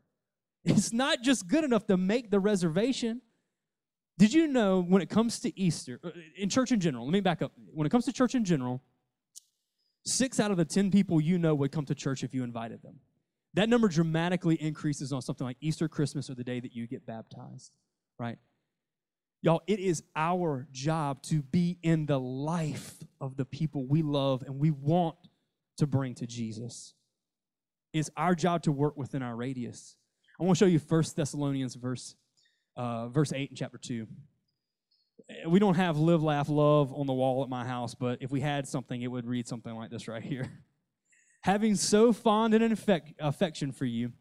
It's 0.66 0.92
not 0.92 1.22
just 1.22 1.48
good 1.48 1.64
enough 1.64 1.86
to 1.86 1.96
make 1.96 2.30
the 2.30 2.38
reservation. 2.38 3.22
Did 4.16 4.32
you 4.32 4.46
know 4.46 4.80
when 4.80 5.02
it 5.02 5.08
comes 5.10 5.40
to 5.40 5.58
Easter, 5.58 6.00
uh, 6.04 6.10
in 6.36 6.48
church 6.48 6.70
in 6.70 6.80
general, 6.80 7.04
let 7.04 7.12
me 7.12 7.20
back 7.20 7.42
up. 7.42 7.52
When 7.72 7.86
it 7.86 7.90
comes 7.90 8.04
to 8.04 8.12
church 8.12 8.34
in 8.34 8.44
general, 8.44 8.80
six 10.04 10.38
out 10.38 10.50
of 10.50 10.56
the 10.56 10.64
10 10.64 10.90
people 10.90 11.20
you 11.20 11.38
know 11.38 11.54
would 11.54 11.72
come 11.72 11.84
to 11.86 11.94
church 11.94 12.22
if 12.22 12.34
you 12.34 12.44
invited 12.44 12.82
them. 12.82 13.00
That 13.54 13.68
number 13.68 13.88
dramatically 13.88 14.56
increases 14.60 15.12
on 15.12 15.22
something 15.22 15.46
like 15.46 15.56
Easter, 15.60 15.88
Christmas, 15.88 16.28
or 16.28 16.34
the 16.34 16.44
day 16.44 16.60
that 16.60 16.74
you 16.74 16.86
get 16.86 17.06
baptized, 17.06 17.72
right? 18.18 18.38
Y'all, 19.42 19.62
it 19.66 19.78
is 19.78 20.02
our 20.16 20.66
job 20.72 21.22
to 21.22 21.42
be 21.42 21.78
in 21.82 22.06
the 22.06 22.18
life 22.18 22.96
of 23.20 23.36
the 23.36 23.44
people 23.44 23.84
we 23.86 24.02
love 24.02 24.42
and 24.42 24.58
we 24.58 24.70
want 24.70 25.16
to 25.76 25.86
bring 25.86 26.14
to 26.14 26.26
Jesus. 26.26 26.94
It's 27.92 28.10
our 28.16 28.34
job 28.34 28.62
to 28.62 28.72
work 28.72 28.96
within 28.96 29.22
our 29.22 29.36
radius. 29.36 29.96
I 30.40 30.44
want 30.44 30.58
to 30.58 30.64
show 30.64 30.68
you 30.68 30.78
First 30.78 31.14
Thessalonians 31.14 31.74
verse, 31.74 32.16
uh, 32.76 33.08
verse 33.08 33.32
8 33.32 33.50
in 33.50 33.56
chapter 33.56 33.78
2. 33.78 34.06
We 35.48 35.58
don't 35.58 35.74
have 35.74 35.96
live, 35.96 36.22
laugh, 36.22 36.48
love 36.48 36.92
on 36.92 37.06
the 37.06 37.12
wall 37.12 37.42
at 37.42 37.48
my 37.48 37.64
house, 37.64 37.94
but 37.94 38.18
if 38.20 38.30
we 38.30 38.40
had 38.40 38.68
something, 38.68 39.00
it 39.00 39.08
would 39.08 39.26
read 39.26 39.48
something 39.48 39.74
like 39.74 39.90
this 39.90 40.08
right 40.08 40.22
here. 40.22 40.50
Having 41.42 41.76
so 41.76 42.12
fond 42.12 42.54
an 42.54 42.76
affection 43.20 43.72
for 43.72 43.84
you, 43.84 44.12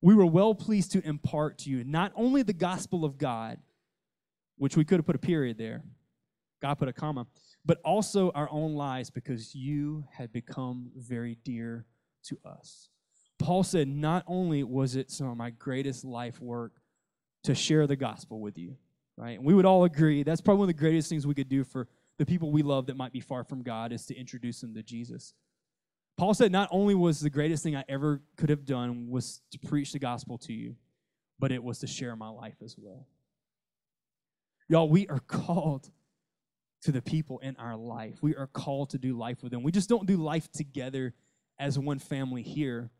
we 0.00 0.14
were 0.14 0.26
well 0.26 0.54
pleased 0.54 0.92
to 0.92 1.06
impart 1.06 1.58
to 1.58 1.70
you 1.70 1.84
not 1.84 2.12
only 2.14 2.42
the 2.42 2.52
gospel 2.52 3.04
of 3.04 3.18
God, 3.18 3.58
which 4.56 4.76
we 4.76 4.84
could 4.84 4.98
have 4.98 5.06
put 5.06 5.16
a 5.16 5.20
period 5.20 5.58
there, 5.58 5.82
God 6.60 6.74
put 6.74 6.88
a 6.88 6.92
comma, 6.92 7.26
but 7.64 7.80
also 7.84 8.30
our 8.32 8.48
own 8.50 8.74
lives 8.74 9.10
because 9.10 9.54
you 9.54 10.04
had 10.12 10.32
become 10.32 10.90
very 10.96 11.38
dear 11.44 11.86
to 12.24 12.38
us. 12.44 12.88
Paul 13.38 13.62
said, 13.62 13.88
Not 13.88 14.24
only 14.26 14.62
was 14.62 14.96
it 14.96 15.10
some 15.10 15.28
of 15.28 15.36
my 15.36 15.50
greatest 15.50 16.04
life 16.04 16.40
work 16.40 16.79
to 17.44 17.54
share 17.54 17.86
the 17.86 17.96
gospel 17.96 18.40
with 18.40 18.58
you, 18.58 18.76
right? 19.16 19.38
And 19.38 19.44
we 19.44 19.54
would 19.54 19.64
all 19.64 19.84
agree 19.84 20.22
that's 20.22 20.40
probably 20.40 20.60
one 20.60 20.70
of 20.70 20.76
the 20.76 20.80
greatest 20.80 21.08
things 21.08 21.26
we 21.26 21.34
could 21.34 21.48
do 21.48 21.64
for 21.64 21.88
the 22.18 22.26
people 22.26 22.52
we 22.52 22.62
love 22.62 22.86
that 22.86 22.96
might 22.96 23.12
be 23.12 23.20
far 23.20 23.44
from 23.44 23.62
God 23.62 23.92
is 23.92 24.04
to 24.06 24.14
introduce 24.14 24.60
them 24.60 24.74
to 24.74 24.82
Jesus. 24.82 25.32
Paul 26.18 26.34
said, 26.34 26.52
Not 26.52 26.68
only 26.70 26.94
was 26.94 27.20
the 27.20 27.30
greatest 27.30 27.62
thing 27.62 27.74
I 27.74 27.84
ever 27.88 28.20
could 28.36 28.50
have 28.50 28.66
done 28.66 29.08
was 29.08 29.40
to 29.52 29.58
preach 29.58 29.92
the 29.92 29.98
gospel 29.98 30.36
to 30.38 30.52
you, 30.52 30.76
but 31.38 31.50
it 31.50 31.64
was 31.64 31.78
to 31.78 31.86
share 31.86 32.14
my 32.16 32.28
life 32.28 32.56
as 32.62 32.76
well. 32.78 33.06
Y'all, 34.68 34.88
we 34.88 35.06
are 35.08 35.20
called 35.20 35.90
to 36.82 36.92
the 36.92 37.00
people 37.00 37.38
in 37.38 37.56
our 37.56 37.76
life. 37.76 38.18
We 38.20 38.36
are 38.36 38.46
called 38.46 38.90
to 38.90 38.98
do 38.98 39.16
life 39.16 39.42
with 39.42 39.52
them. 39.52 39.62
We 39.62 39.72
just 39.72 39.88
don't 39.88 40.06
do 40.06 40.16
life 40.16 40.50
together 40.52 41.14
as 41.58 41.78
one 41.78 41.98
family 41.98 42.42
here 42.42 42.90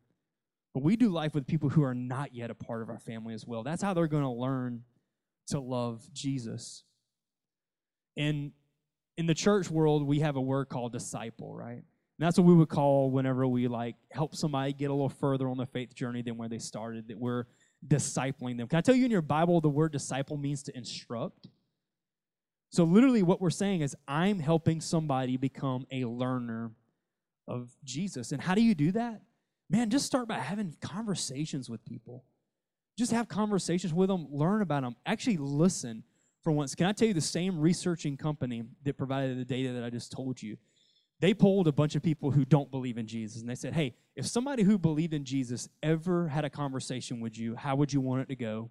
but 0.75 0.83
we 0.83 0.97
do 0.97 1.09
life 1.09 1.35
with 1.35 1.47
people 1.47 1.69
who 1.69 1.83
are 1.83 1.95
not 1.95 2.35
yet 2.35 2.51
a 2.51 2.55
part 2.55 2.83
of 2.83 2.89
our 2.89 2.99
family 2.99 3.35
as 3.35 3.47
well. 3.47 3.63
That's 3.63 3.83
how 3.83 3.95
they're 3.95 4.07
going 4.07 4.23
to 4.23 4.31
learn 4.31 4.85
to 5.49 5.61
love 5.61 6.09
Jesus. 6.13 6.85
And 8.17 8.53
in 9.17 9.27
the 9.27 9.35
church 9.35 9.71
world, 9.71 10.07
we 10.07 10.21
have 10.21 10.37
a 10.37 10.41
word 10.41 10.69
called 10.69 10.93
disciple, 10.93 11.55
right? 11.55 11.83
And 12.21 12.27
that's 12.27 12.39
what 12.39 12.47
we 12.47 12.55
would 12.55 12.69
call 12.69 13.11
whenever 13.11 13.47
we 13.47 13.67
like 13.67 13.97
help 14.13 14.35
somebody 14.35 14.73
get 14.73 14.91
a 14.91 14.93
little 14.93 15.09
further 15.09 15.49
on 15.49 15.57
the 15.57 15.67
faith 15.67 15.95
journey 15.95 16.23
than 16.23 16.37
where 16.37 16.49
they 16.49 16.59
started, 16.59 17.09
that 17.09 17.19
we're 17.19 17.45
discipling 17.87 18.57
them. 18.57 18.69
Can 18.69 18.77
I 18.77 18.81
tell 18.83 18.95
you 18.95 19.07
in 19.07 19.11
your 19.11 19.23
Bible, 19.23 19.61
the 19.61 19.69
word 19.69 19.93
disciple 19.93 20.37
means 20.37 20.63
to 20.65 20.77
instruct? 20.77 21.49
So, 22.71 22.85
literally, 22.85 23.23
what 23.23 23.41
we're 23.41 23.51
saying 23.51 23.81
is, 23.81 23.97
I'm 24.07 24.39
helping 24.39 24.81
somebody 24.81 25.37
become 25.37 25.87
a 25.91 26.05
learner 26.05 26.71
of 27.49 27.75
Jesus. 27.83 28.33
And 28.33 28.41
how 28.41 28.55
do 28.55 28.63
you 28.63 28.75
do 28.75 28.93
that? 28.93 29.23
Man, 29.71 29.89
just 29.89 30.05
start 30.05 30.29
by 30.29 30.39
having 30.39 30.77
conversations 30.81 31.71
with 31.71 31.85
people. 31.85 32.25
Just 32.99 33.13
have 33.13 33.29
conversations 33.29 33.95
with 33.95 34.09
them, 34.09 34.27
learn 34.31 34.61
about 34.61 34.83
them, 34.83 34.97
actually 35.07 35.39
listen 35.39 36.03
for 36.43 36.51
once. 36.51 36.75
Can 36.75 36.87
I 36.87 36.93
tell 36.93 37.09
you 37.09 37.15
the 37.15 37.21
same 37.21 37.59
researching 37.59 38.17
company 38.17 38.65
that 38.85 38.99
provided 38.99 39.39
the 39.39 39.45
data 39.45 39.73
that 39.73 39.85
I 39.85 39.91
just 39.91 40.13
told 40.13 40.43
you? 40.43 40.59
They 41.21 41.33
polled 41.35 41.69
a 41.69 41.73
bunch 41.73 41.95
of 41.95 42.03
people 42.03 42.31
who 42.31 42.45
don't 42.45 42.71
believe 42.71 42.99
in 42.99 43.07
Jesus, 43.07 43.41
and 43.41 43.49
they 43.49 43.55
said, 43.55 43.75
hey, 43.75 43.95
if 44.17 44.27
somebody 44.27 44.63
who 44.63 44.79
believed 44.79 45.15
in 45.15 45.25
Jesus 45.25 45.69
ever 45.83 46.29
had 46.29 46.45
a 46.45 46.51
conversation 46.51 47.21
with 47.21 47.39
you, 47.39 47.55
how 47.55 47.77
would 47.77 47.93
you 47.93 48.01
want 48.01 48.23
it 48.23 48.29
to 48.29 48.37
go? 48.37 48.71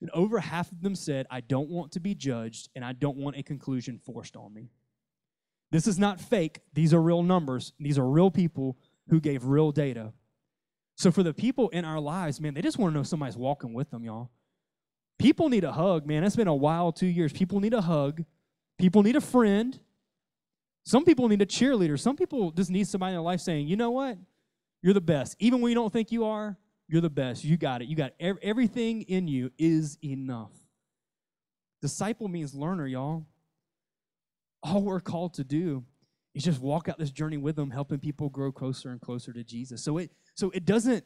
And 0.00 0.10
over 0.10 0.38
half 0.38 0.70
of 0.70 0.82
them 0.82 0.94
said, 0.94 1.26
I 1.30 1.40
don't 1.40 1.70
want 1.70 1.92
to 1.92 2.00
be 2.00 2.14
judged, 2.14 2.68
and 2.76 2.84
I 2.84 2.92
don't 2.92 3.16
want 3.16 3.36
a 3.36 3.42
conclusion 3.42 3.98
forced 3.98 4.36
on 4.36 4.52
me. 4.52 4.68
This 5.70 5.86
is 5.86 5.98
not 5.98 6.20
fake. 6.20 6.60
These 6.74 6.92
are 6.92 7.00
real 7.00 7.22
numbers. 7.22 7.72
These 7.80 7.98
are 7.98 8.06
real 8.06 8.30
people 8.30 8.76
who 9.12 9.20
gave 9.20 9.44
real 9.44 9.72
data. 9.72 10.10
So 10.96 11.10
for 11.10 11.22
the 11.22 11.34
people 11.34 11.68
in 11.68 11.84
our 11.84 12.00
lives, 12.00 12.40
man, 12.40 12.54
they 12.54 12.62
just 12.62 12.78
want 12.78 12.94
to 12.94 12.98
know 12.98 13.02
somebody's 13.02 13.36
walking 13.36 13.74
with 13.74 13.90
them, 13.90 14.04
y'all. 14.04 14.30
People 15.18 15.50
need 15.50 15.64
a 15.64 15.72
hug, 15.72 16.06
man. 16.06 16.24
It's 16.24 16.34
been 16.34 16.48
a 16.48 16.54
while, 16.54 16.92
two 16.92 17.06
years. 17.06 17.30
People 17.30 17.60
need 17.60 17.74
a 17.74 17.82
hug. 17.82 18.24
People 18.78 19.02
need 19.02 19.14
a 19.14 19.20
friend. 19.20 19.78
Some 20.86 21.04
people 21.04 21.28
need 21.28 21.42
a 21.42 21.46
cheerleader. 21.46 22.00
Some 22.00 22.16
people 22.16 22.52
just 22.52 22.70
need 22.70 22.88
somebody 22.88 23.10
in 23.10 23.16
their 23.16 23.22
life 23.22 23.40
saying, 23.40 23.68
you 23.68 23.76
know 23.76 23.90
what? 23.90 24.16
You're 24.80 24.94
the 24.94 25.02
best. 25.02 25.36
Even 25.38 25.60
when 25.60 25.68
you 25.68 25.74
don't 25.74 25.92
think 25.92 26.10
you 26.10 26.24
are, 26.24 26.56
you're 26.88 27.02
the 27.02 27.10
best. 27.10 27.44
You 27.44 27.58
got 27.58 27.82
it. 27.82 27.88
You 27.88 27.96
got 27.96 28.12
everything 28.18 29.02
in 29.02 29.28
you 29.28 29.50
is 29.58 29.98
enough. 30.02 30.52
Disciple 31.82 32.28
means 32.28 32.54
learner, 32.54 32.86
y'all. 32.86 33.26
All 34.62 34.80
we're 34.80 35.00
called 35.00 35.34
to 35.34 35.44
do 35.44 35.84
is 36.34 36.44
just 36.44 36.60
walk 36.60 36.88
out 36.88 36.98
this 36.98 37.10
journey 37.10 37.36
with 37.36 37.56
them, 37.56 37.70
helping 37.70 37.98
people 37.98 38.28
grow 38.28 38.52
closer 38.52 38.90
and 38.90 39.00
closer 39.00 39.32
to 39.32 39.44
Jesus. 39.44 39.82
So 39.82 39.98
it 39.98 40.10
so 40.34 40.50
it 40.50 40.64
doesn't 40.64 41.04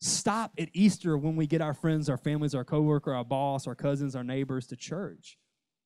stop 0.00 0.52
at 0.58 0.68
Easter 0.72 1.16
when 1.16 1.36
we 1.36 1.46
get 1.46 1.60
our 1.60 1.74
friends, 1.74 2.08
our 2.08 2.16
families, 2.16 2.54
our 2.54 2.64
coworker, 2.64 3.14
our 3.14 3.24
boss, 3.24 3.66
our 3.66 3.74
cousins, 3.74 4.14
our 4.16 4.24
neighbors 4.24 4.66
to 4.68 4.76
church. 4.76 5.38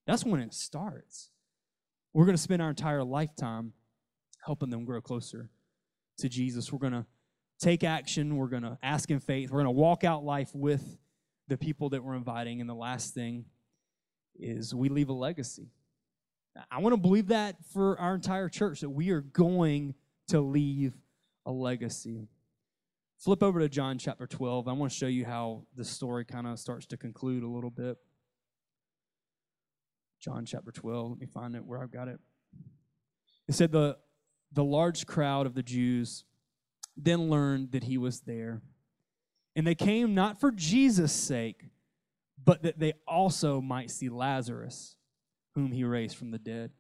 That's 0.07 0.25
when 0.25 0.41
it 0.41 0.55
starts. 0.55 1.31
We're 2.13 2.25
going 2.25 2.37
to 2.37 2.43
spend 2.43 2.63
our 2.63 2.71
entire 2.71 3.05
lifetime 3.05 3.75
helping 4.45 4.71
them 4.71 4.85
grow 4.85 5.01
closer 5.01 5.51
to 6.19 6.29
Jesus. 6.29 6.73
We're 6.73 6.79
going 6.79 6.95
to 6.95 7.07
take 7.61 7.85
action. 7.85 8.37
We're 8.37 8.49
going 8.49 8.63
to 8.63 8.79
ask 8.83 9.11
in 9.11 9.21
faith. 9.21 9.51
We're 9.51 9.63
going 9.63 9.75
to 9.75 9.81
walk 9.81 10.05
out 10.05 10.25
life 10.25 10.51
with 10.55 10.99
the 11.49 11.59
people 11.59 11.91
that 11.91 12.03
we're 12.03 12.15
inviting. 12.15 12.61
And 12.61 12.69
the 12.69 12.75
last 12.75 13.15
thing 13.15 13.45
is 14.39 14.75
we 14.75 14.89
leave 14.89 15.09
a 15.09 15.13
legacy. 15.13 15.71
I 16.71 16.79
want 16.81 16.93
to 16.93 17.01
believe 17.01 17.29
that 17.29 17.57
for 17.73 17.99
our 17.99 18.15
entire 18.15 18.49
church, 18.49 18.81
that 18.81 18.91
we 18.91 19.11
are 19.11 19.21
going 19.21 19.95
to 20.29 20.41
leave 20.41 20.95
a 21.47 21.53
legacy. 21.53 22.29
Flip 23.19 23.43
over 23.43 23.61
to 23.61 23.69
John 23.69 23.99
chapter 23.99 24.27
12. 24.27 24.69
I 24.69 24.73
want 24.73 24.93
to 24.93 24.99
show 24.99 25.07
you 25.07 25.25
how 25.25 25.65
the 25.75 25.85
story 25.85 26.25
kind 26.25 26.47
of 26.47 26.59
starts 26.59 26.87
to 26.87 26.97
conclude 26.97 27.43
a 27.43 27.49
little 27.49 27.71
bit. 27.71 27.97
John 30.21 30.45
chapter 30.45 30.71
12. 30.71 31.11
Let 31.11 31.21
me 31.21 31.27
find 31.27 31.55
it 31.55 31.65
where 31.65 31.83
I've 31.83 31.91
got 31.91 32.09
it. 32.09 32.19
It 33.49 33.55
said, 33.55 33.73
The, 33.73 33.97
the 34.53 34.65
large 34.65 35.07
crowd 35.07 35.47
of 35.47 35.55
the 35.55 35.63
Jews 35.63 36.25
then 36.97 37.31
learned 37.31 37.73
that 37.73 37.85
he 37.85 37.99
was 37.99 38.21
there. 38.21 38.63
And 39.57 39.67
they 39.67 39.75
came 39.75 40.15
not 40.15 40.39
for 40.39 40.51
Jesus' 40.51 41.13
sake, 41.13 41.65
but 42.45 42.63
that 42.63 42.79
they 42.79 42.93
also 43.07 43.61
might 43.61 43.91
see 43.91 44.09
Lazarus 44.09 44.97
whom 45.59 45.73
he 45.73 45.85
raised 45.85 46.17
from 46.17 46.31
the 46.31 46.39
dead. 46.39 46.71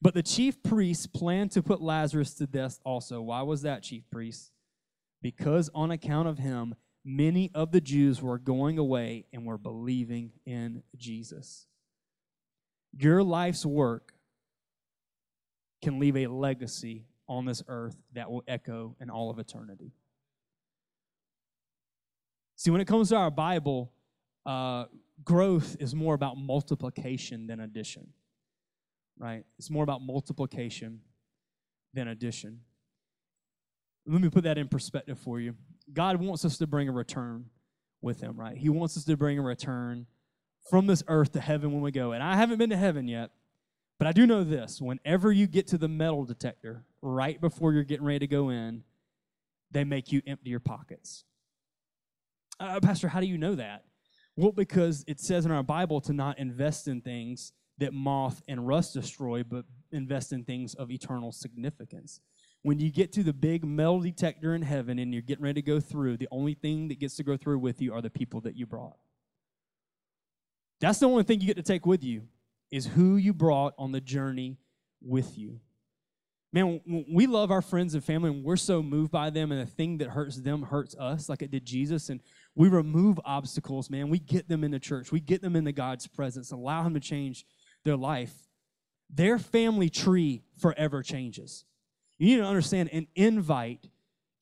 But 0.00 0.14
the 0.14 0.22
chief 0.22 0.62
priests 0.62 1.06
planned 1.06 1.50
to 1.52 1.62
put 1.62 1.80
Lazarus 1.80 2.34
to 2.34 2.46
death 2.46 2.78
also. 2.84 3.20
Why 3.20 3.42
was 3.42 3.62
that, 3.62 3.82
chief 3.82 4.04
priests? 4.10 4.52
Because 5.22 5.70
on 5.74 5.90
account 5.90 6.28
of 6.28 6.38
him, 6.38 6.74
many 7.04 7.50
of 7.54 7.72
the 7.72 7.80
Jews 7.80 8.22
were 8.22 8.38
going 8.38 8.78
away 8.78 9.26
and 9.32 9.44
were 9.44 9.58
believing 9.58 10.32
in 10.46 10.82
Jesus. 10.96 11.66
Your 12.96 13.22
life's 13.22 13.66
work 13.66 14.12
can 15.82 15.98
leave 15.98 16.16
a 16.16 16.26
legacy 16.26 17.06
on 17.28 17.46
this 17.46 17.62
earth 17.66 17.96
that 18.12 18.30
will 18.30 18.44
echo 18.46 18.96
in 19.00 19.10
all 19.10 19.30
of 19.30 19.38
eternity. 19.38 19.92
See, 22.56 22.70
when 22.70 22.80
it 22.80 22.86
comes 22.86 23.08
to 23.08 23.16
our 23.16 23.30
Bible, 23.30 23.92
uh, 24.46 24.84
growth 25.22 25.76
is 25.78 25.94
more 25.94 26.14
about 26.14 26.36
multiplication 26.36 27.46
than 27.46 27.60
addition, 27.60 28.08
right? 29.18 29.44
It's 29.58 29.70
more 29.70 29.84
about 29.84 30.02
multiplication 30.02 31.00
than 31.92 32.08
addition. 32.08 32.60
Let 34.06 34.20
me 34.20 34.28
put 34.28 34.44
that 34.44 34.58
in 34.58 34.68
perspective 34.68 35.18
for 35.18 35.40
you. 35.40 35.54
God 35.92 36.20
wants 36.20 36.44
us 36.44 36.58
to 36.58 36.66
bring 36.66 36.88
a 36.88 36.92
return 36.92 37.46
with 38.00 38.20
Him, 38.20 38.38
right? 38.38 38.56
He 38.56 38.68
wants 38.68 38.96
us 38.96 39.04
to 39.04 39.16
bring 39.16 39.38
a 39.38 39.42
return 39.42 40.06
from 40.68 40.86
this 40.86 41.02
earth 41.08 41.32
to 41.32 41.40
heaven 41.40 41.72
when 41.72 41.82
we 41.82 41.90
go. 41.90 42.12
And 42.12 42.22
I 42.22 42.36
haven't 42.36 42.58
been 42.58 42.70
to 42.70 42.76
heaven 42.76 43.06
yet, 43.06 43.30
but 43.98 44.08
I 44.08 44.12
do 44.12 44.26
know 44.26 44.44
this 44.44 44.80
whenever 44.80 45.30
you 45.30 45.46
get 45.46 45.66
to 45.68 45.78
the 45.78 45.88
metal 45.88 46.24
detector, 46.24 46.84
right 47.00 47.40
before 47.40 47.72
you're 47.72 47.84
getting 47.84 48.04
ready 48.04 48.20
to 48.20 48.26
go 48.26 48.48
in, 48.48 48.82
they 49.70 49.84
make 49.84 50.12
you 50.12 50.22
empty 50.26 50.50
your 50.50 50.60
pockets. 50.60 51.24
Uh, 52.60 52.80
Pastor, 52.80 53.08
how 53.08 53.20
do 53.20 53.26
you 53.26 53.38
know 53.38 53.54
that? 53.54 53.84
Well, 54.36 54.52
because 54.52 55.04
it 55.06 55.20
says 55.20 55.46
in 55.46 55.52
our 55.52 55.62
Bible 55.62 56.00
to 56.02 56.12
not 56.12 56.38
invest 56.38 56.88
in 56.88 57.00
things 57.00 57.52
that 57.78 57.92
moth 57.92 58.42
and 58.48 58.66
rust 58.66 58.94
destroy, 58.94 59.42
but 59.42 59.64
invest 59.92 60.32
in 60.32 60.44
things 60.44 60.74
of 60.74 60.90
eternal 60.90 61.32
significance. 61.32 62.20
when 62.64 62.78
you 62.78 62.90
get 62.90 63.12
to 63.12 63.22
the 63.22 63.32
big 63.32 63.62
metal 63.62 64.00
detector 64.00 64.54
in 64.54 64.62
heaven 64.62 64.98
and 64.98 65.12
you're 65.12 65.22
getting 65.22 65.44
ready 65.44 65.60
to 65.60 65.66
go 65.66 65.78
through, 65.78 66.16
the 66.16 66.28
only 66.30 66.54
thing 66.54 66.88
that 66.88 66.98
gets 66.98 67.14
to 67.14 67.22
go 67.22 67.36
through 67.36 67.58
with 67.58 67.80
you 67.80 67.92
are 67.92 68.00
the 68.00 68.08
people 68.08 68.40
that 68.40 68.56
you 68.56 68.64
brought. 68.64 68.96
That's 70.80 70.98
the 70.98 71.06
only 71.06 71.24
thing 71.24 71.42
you 71.42 71.46
get 71.46 71.58
to 71.58 71.62
take 71.62 71.84
with 71.84 72.02
you 72.02 72.22
is 72.70 72.86
who 72.86 73.16
you 73.16 73.34
brought 73.34 73.74
on 73.78 73.92
the 73.92 74.00
journey 74.00 74.56
with 75.02 75.36
you. 75.36 75.60
Man, 76.54 76.80
we 77.12 77.26
love 77.26 77.50
our 77.50 77.60
friends 77.60 77.94
and 77.94 78.02
family 78.02 78.30
and 78.30 78.42
we're 78.42 78.56
so 78.56 78.82
moved 78.82 79.10
by 79.10 79.28
them, 79.28 79.52
and 79.52 79.60
the 79.60 79.70
thing 79.70 79.98
that 79.98 80.08
hurts 80.08 80.36
them 80.36 80.62
hurts 80.62 80.94
us, 80.96 81.28
like 81.28 81.42
it 81.42 81.50
did 81.50 81.66
Jesus. 81.66 82.08
And 82.08 82.20
we 82.54 82.68
remove 82.68 83.18
obstacles, 83.24 83.90
man. 83.90 84.08
We 84.08 84.18
get 84.18 84.48
them 84.48 84.62
into 84.64 84.78
church, 84.78 85.10
we 85.10 85.20
get 85.20 85.42
them 85.42 85.56
into 85.56 85.72
God's 85.72 86.06
presence, 86.06 86.52
allow 86.52 86.82
Him 86.84 86.94
to 86.94 87.00
change 87.00 87.44
their 87.84 87.96
life. 87.96 88.34
Their 89.10 89.38
family 89.38 89.90
tree 89.90 90.42
forever 90.58 91.02
changes. 91.02 91.64
You 92.18 92.28
need 92.28 92.42
to 92.42 92.46
understand 92.46 92.90
an 92.92 93.06
invite 93.14 93.88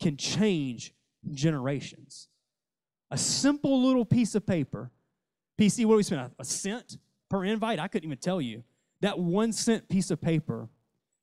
can 0.01 0.16
change 0.16 0.94
generations. 1.33 2.29
A 3.11 3.18
simple 3.18 3.85
little 3.87 4.05
piece 4.05 4.35
of 4.35 4.46
paper, 4.46 4.90
PC, 5.61 5.85
what 5.85 5.94
do 5.94 5.96
we 5.98 6.03
spend? 6.03 6.31
A 6.38 6.44
cent 6.44 6.98
per 7.29 7.44
invite? 7.44 7.79
I 7.79 7.88
couldn't 7.88 8.09
even 8.09 8.18
tell 8.18 8.40
you. 8.40 8.64
That 9.01 9.18
one 9.18 9.53
cent 9.53 9.88
piece 9.88 10.11
of 10.11 10.20
paper 10.20 10.68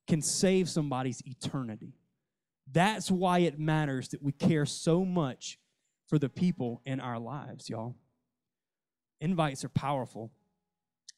can 0.06 0.22
save 0.22 0.68
somebody's 0.68 1.22
eternity. 1.24 1.94
That's 2.70 3.10
why 3.10 3.40
it 3.40 3.58
matters 3.58 4.08
that 4.08 4.22
we 4.22 4.32
care 4.32 4.66
so 4.66 5.04
much 5.04 5.58
for 6.10 6.18
the 6.18 6.28
people 6.28 6.82
in 6.84 6.98
our 6.98 7.20
lives, 7.20 7.70
y'all. 7.70 7.94
Invites 9.20 9.64
are 9.64 9.68
powerful. 9.68 10.32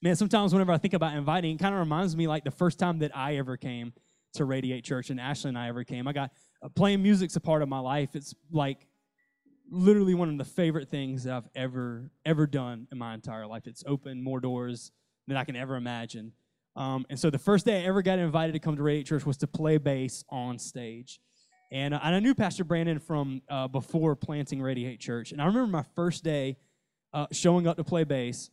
Man, 0.03 0.17
sometimes 0.17 0.53
whenever 0.53 0.71
I 0.71 0.77
think 0.77 0.93
about 0.93 1.17
inviting, 1.17 1.55
it 1.55 1.59
kind 1.59 1.75
of 1.75 1.81
reminds 1.81 2.15
me 2.15 2.27
like 2.27 2.45
the 2.45 2.51
first 2.51 2.79
time 2.79 2.99
that 2.99 3.17
I 3.17 3.37
ever 3.37 3.57
came 3.57 3.95
to 4.35 4.45
Radiate 4.45 4.85
Church 4.85 5.09
and 5.09 5.19
Ashley 5.19 5.49
and 5.49 5.59
I 5.59 5.69
ever 5.69 5.83
came. 5.83 6.07
I 6.07 6.13
got 6.13 6.33
uh, 6.63 6.69
playing 6.69 7.03
music's 7.03 7.37
a 7.37 7.41
part 7.41 7.63
of 7.63 7.71
my 7.71 7.79
life. 7.79 8.15
It's 8.15 8.35
like 8.51 8.87
literally 9.71 10.15
one 10.15 10.29
of 10.29 10.37
the 10.37 10.45
favorite 10.45 10.91
things 10.91 11.27
I've 11.27 11.49
ever 11.55 12.11
ever 12.27 12.47
done 12.47 12.87
in 12.93 12.99
my 12.99 13.15
entire 13.15 13.47
life. 13.47 13.67
It's 13.67 13.83
opened 13.87 14.23
more 14.23 14.41
doors 14.41 14.93
than 15.27 15.39
I 15.39 15.45
can 15.45 15.57
ever 15.57 15.77
imagine. 15.77 16.33
Um, 16.77 17.07
and 17.09 17.19
so 17.19 17.31
the 17.31 17.39
first 17.39 17.65
day 17.65 17.83
I 17.83 17.87
ever 17.87 18.03
got 18.03 18.19
invited 18.19 18.53
to 18.53 18.59
come 18.59 18.77
to 18.77 18.83
Radiate 18.83 19.07
Church 19.07 19.25
was 19.25 19.39
to 19.39 19.47
play 19.47 19.79
bass 19.79 20.23
on 20.29 20.59
stage. 20.59 21.21
And, 21.73 21.95
uh, 21.95 22.01
and 22.03 22.15
I 22.15 22.21
knew 22.21 22.35
Pastor 22.35 22.65
Brandon 22.65 22.99
from 22.99 23.41
uh, 23.49 23.67
before 23.67 24.15
planting 24.15 24.61
Radiate 24.61 25.01
Church. 25.01 25.33
And 25.33 25.41
I 25.41 25.47
remember 25.47 25.69
my 25.69 25.85
first 25.97 26.23
day 26.23 26.59
uh, 27.15 27.27
showing 27.33 27.67
up 27.67 27.79
to 27.79 27.85
play 27.85 28.05
bass. 28.05 28.51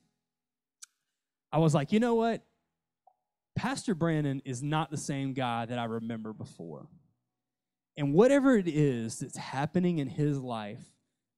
I 1.51 1.57
was 1.57 1.75
like, 1.75 1.91
you 1.91 1.99
know 1.99 2.15
what? 2.15 2.43
Pastor 3.57 3.93
Brandon 3.93 4.41
is 4.45 4.63
not 4.63 4.89
the 4.89 4.97
same 4.97 5.33
guy 5.33 5.65
that 5.65 5.77
I 5.77 5.83
remember 5.83 6.31
before. 6.31 6.87
And 7.97 8.13
whatever 8.13 8.55
it 8.55 8.69
is 8.69 9.19
that's 9.19 9.35
happening 9.35 9.97
in 9.97 10.07
his 10.07 10.39
life, 10.39 10.93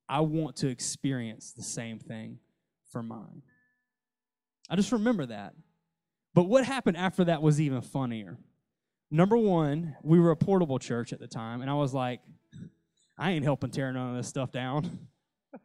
I 0.08 0.20
want 0.20 0.58
to 0.58 0.68
experience 0.68 1.52
the 1.52 1.64
same 1.64 1.98
thing 1.98 2.38
for 2.92 3.02
mine. 3.02 3.42
I 4.70 4.76
just 4.76 4.92
remember 4.92 5.26
that. 5.26 5.56
But 6.36 6.44
what 6.44 6.64
happened 6.64 6.98
after 6.98 7.24
that 7.24 7.42
was 7.42 7.60
even 7.60 7.82
funnier. 7.82 8.38
Number 9.14 9.36
one, 9.36 9.98
we 10.04 10.22
were 10.22 10.32
a 10.32 10.38
portable 10.38 10.80
church 10.80 11.12
at 11.12 11.20
the 11.20 11.28
time, 11.28 11.62
and 11.62 11.70
I 11.70 11.74
was 11.74 11.94
like, 11.94 12.22
I 13.18 13.32
ain't 13.32 13.44
helping 13.44 13.70
tear 13.70 13.92
none 13.92 14.12
of 14.12 14.16
this 14.16 14.30
stuff 14.30 14.54
down. 14.54 15.08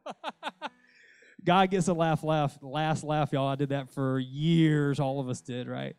God 1.44 1.70
gets 1.70 1.87
a 1.87 1.92
laugh, 1.92 2.24
laugh, 2.24 2.59
last 2.61 3.04
laugh, 3.04 3.32
y'all. 3.32 3.46
I 3.46 3.54
did 3.54 3.68
that 3.68 3.92
for 3.92 4.18
years. 4.18 4.98
All 4.98 5.20
of 5.20 5.28
us 5.28 5.40
did, 5.40 5.68
right? 5.68 5.94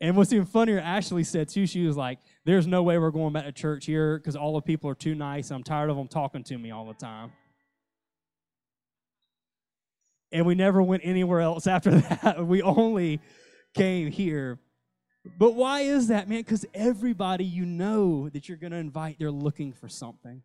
And 0.00 0.16
what's 0.16 0.32
even 0.32 0.46
funnier, 0.46 0.80
Ashley 0.80 1.24
said 1.24 1.50
too, 1.50 1.66
she 1.66 1.86
was 1.86 1.96
like, 1.96 2.20
There's 2.46 2.66
no 2.66 2.82
way 2.82 2.96
we're 2.96 3.10
going 3.10 3.34
back 3.34 3.44
to 3.44 3.52
church 3.52 3.84
here 3.84 4.16
because 4.18 4.34
all 4.34 4.54
the 4.54 4.62
people 4.62 4.88
are 4.88 4.94
too 4.94 5.14
nice. 5.14 5.50
I'm 5.50 5.62
tired 5.62 5.90
of 5.90 5.96
them 5.96 6.08
talking 6.08 6.42
to 6.44 6.56
me 6.56 6.70
all 6.70 6.86
the 6.86 6.94
time. 6.94 7.32
And 10.32 10.46
we 10.46 10.54
never 10.54 10.82
went 10.82 11.02
anywhere 11.04 11.40
else 11.40 11.66
after 11.66 11.90
that. 12.22 12.46
We 12.46 12.62
only 12.62 13.20
came 13.74 14.10
here. 14.10 14.58
But 15.36 15.54
why 15.54 15.80
is 15.80 16.08
that, 16.08 16.28
man? 16.28 16.40
Because 16.40 16.64
everybody 16.72 17.44
you 17.44 17.66
know 17.66 18.28
that 18.28 18.48
you're 18.48 18.58
going 18.58 18.72
to 18.72 18.78
invite, 18.78 19.18
they're 19.18 19.30
looking 19.30 19.72
for 19.72 19.88
something. 19.88 20.42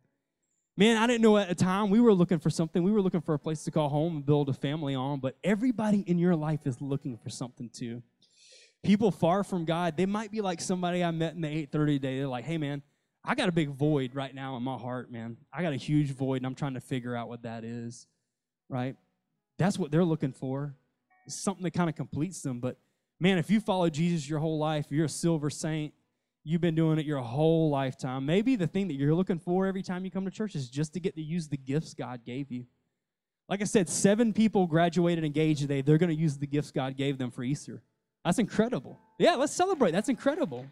Man, 0.76 0.96
I 0.96 1.06
didn't 1.06 1.22
know 1.22 1.38
at 1.38 1.48
the 1.48 1.54
time 1.54 1.88
we 1.88 2.00
were 2.00 2.12
looking 2.12 2.40
for 2.40 2.50
something. 2.50 2.82
We 2.82 2.90
were 2.90 3.00
looking 3.00 3.20
for 3.20 3.34
a 3.34 3.38
place 3.38 3.62
to 3.64 3.70
call 3.70 3.88
home 3.88 4.16
and 4.16 4.26
build 4.26 4.48
a 4.48 4.52
family 4.52 4.96
on, 4.96 5.20
but 5.20 5.36
everybody 5.44 6.00
in 6.00 6.18
your 6.18 6.34
life 6.34 6.66
is 6.66 6.80
looking 6.80 7.16
for 7.16 7.30
something 7.30 7.68
too. 7.68 8.02
People 8.82 9.12
far 9.12 9.44
from 9.44 9.64
God, 9.64 9.96
they 9.96 10.04
might 10.04 10.32
be 10.32 10.40
like 10.40 10.60
somebody 10.60 11.04
I 11.04 11.12
met 11.12 11.34
in 11.34 11.42
the 11.42 11.48
830 11.48 11.98
day. 12.00 12.18
They're 12.18 12.26
like, 12.26 12.44
hey, 12.44 12.58
man, 12.58 12.82
I 13.24 13.34
got 13.34 13.48
a 13.48 13.52
big 13.52 13.70
void 13.70 14.14
right 14.14 14.34
now 14.34 14.56
in 14.56 14.62
my 14.62 14.76
heart, 14.76 15.10
man. 15.10 15.36
I 15.52 15.62
got 15.62 15.72
a 15.72 15.76
huge 15.76 16.10
void, 16.10 16.38
and 16.38 16.46
I'm 16.46 16.54
trying 16.54 16.74
to 16.74 16.80
figure 16.80 17.14
out 17.16 17.28
what 17.28 17.42
that 17.42 17.64
is, 17.64 18.06
right? 18.68 18.96
That's 19.58 19.78
what 19.78 19.90
they're 19.90 20.04
looking 20.04 20.32
for. 20.32 20.74
Something 21.28 21.62
that 21.62 21.72
kind 21.72 21.88
of 21.88 21.96
completes 21.96 22.42
them. 22.42 22.60
But 22.60 22.76
man, 23.20 23.38
if 23.38 23.50
you 23.50 23.60
follow 23.60 23.88
Jesus 23.88 24.28
your 24.28 24.38
whole 24.38 24.58
life, 24.58 24.86
you're 24.90 25.06
a 25.06 25.08
silver 25.08 25.50
saint, 25.50 25.94
you've 26.42 26.60
been 26.60 26.74
doing 26.74 26.98
it 26.98 27.06
your 27.06 27.20
whole 27.20 27.70
lifetime. 27.70 28.26
Maybe 28.26 28.56
the 28.56 28.66
thing 28.66 28.88
that 28.88 28.94
you're 28.94 29.14
looking 29.14 29.38
for 29.38 29.66
every 29.66 29.82
time 29.82 30.04
you 30.04 30.10
come 30.10 30.24
to 30.24 30.30
church 30.30 30.54
is 30.54 30.68
just 30.68 30.92
to 30.94 31.00
get 31.00 31.14
to 31.16 31.22
use 31.22 31.48
the 31.48 31.56
gifts 31.56 31.94
God 31.94 32.24
gave 32.24 32.50
you. 32.50 32.66
Like 33.48 33.60
I 33.60 33.64
said, 33.64 33.88
seven 33.88 34.32
people 34.32 34.66
graduated 34.66 35.24
engaged 35.24 35.60
today. 35.60 35.82
They're 35.82 35.98
going 35.98 36.14
to 36.14 36.20
use 36.20 36.38
the 36.38 36.46
gifts 36.46 36.70
God 36.70 36.96
gave 36.96 37.18
them 37.18 37.30
for 37.30 37.42
Easter. 37.42 37.82
That's 38.24 38.38
incredible. 38.38 38.98
Yeah, 39.18 39.34
let's 39.34 39.52
celebrate. 39.52 39.90
That's 39.90 40.08
incredible. 40.08 40.66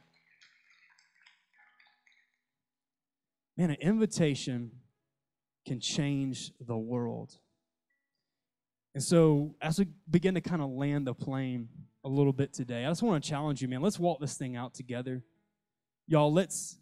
Man, 3.56 3.70
an 3.70 3.76
invitation 3.80 4.70
can 5.66 5.80
change 5.80 6.52
the 6.60 6.76
world. 6.76 7.36
And 8.94 9.02
so, 9.02 9.54
as 9.60 9.78
we 9.78 9.86
begin 10.10 10.34
to 10.34 10.40
kind 10.40 10.62
of 10.62 10.70
land 10.70 11.06
the 11.06 11.14
plane 11.14 11.68
a 12.04 12.08
little 12.08 12.32
bit 12.32 12.52
today, 12.52 12.84
I 12.84 12.90
just 12.90 13.02
want 13.02 13.22
to 13.22 13.28
challenge 13.28 13.62
you, 13.62 13.68
man. 13.68 13.80
Let's 13.80 13.98
walk 13.98 14.20
this 14.20 14.36
thing 14.36 14.56
out 14.56 14.74
together. 14.74 15.22
Y'all, 16.06 16.32
let's 16.32 16.78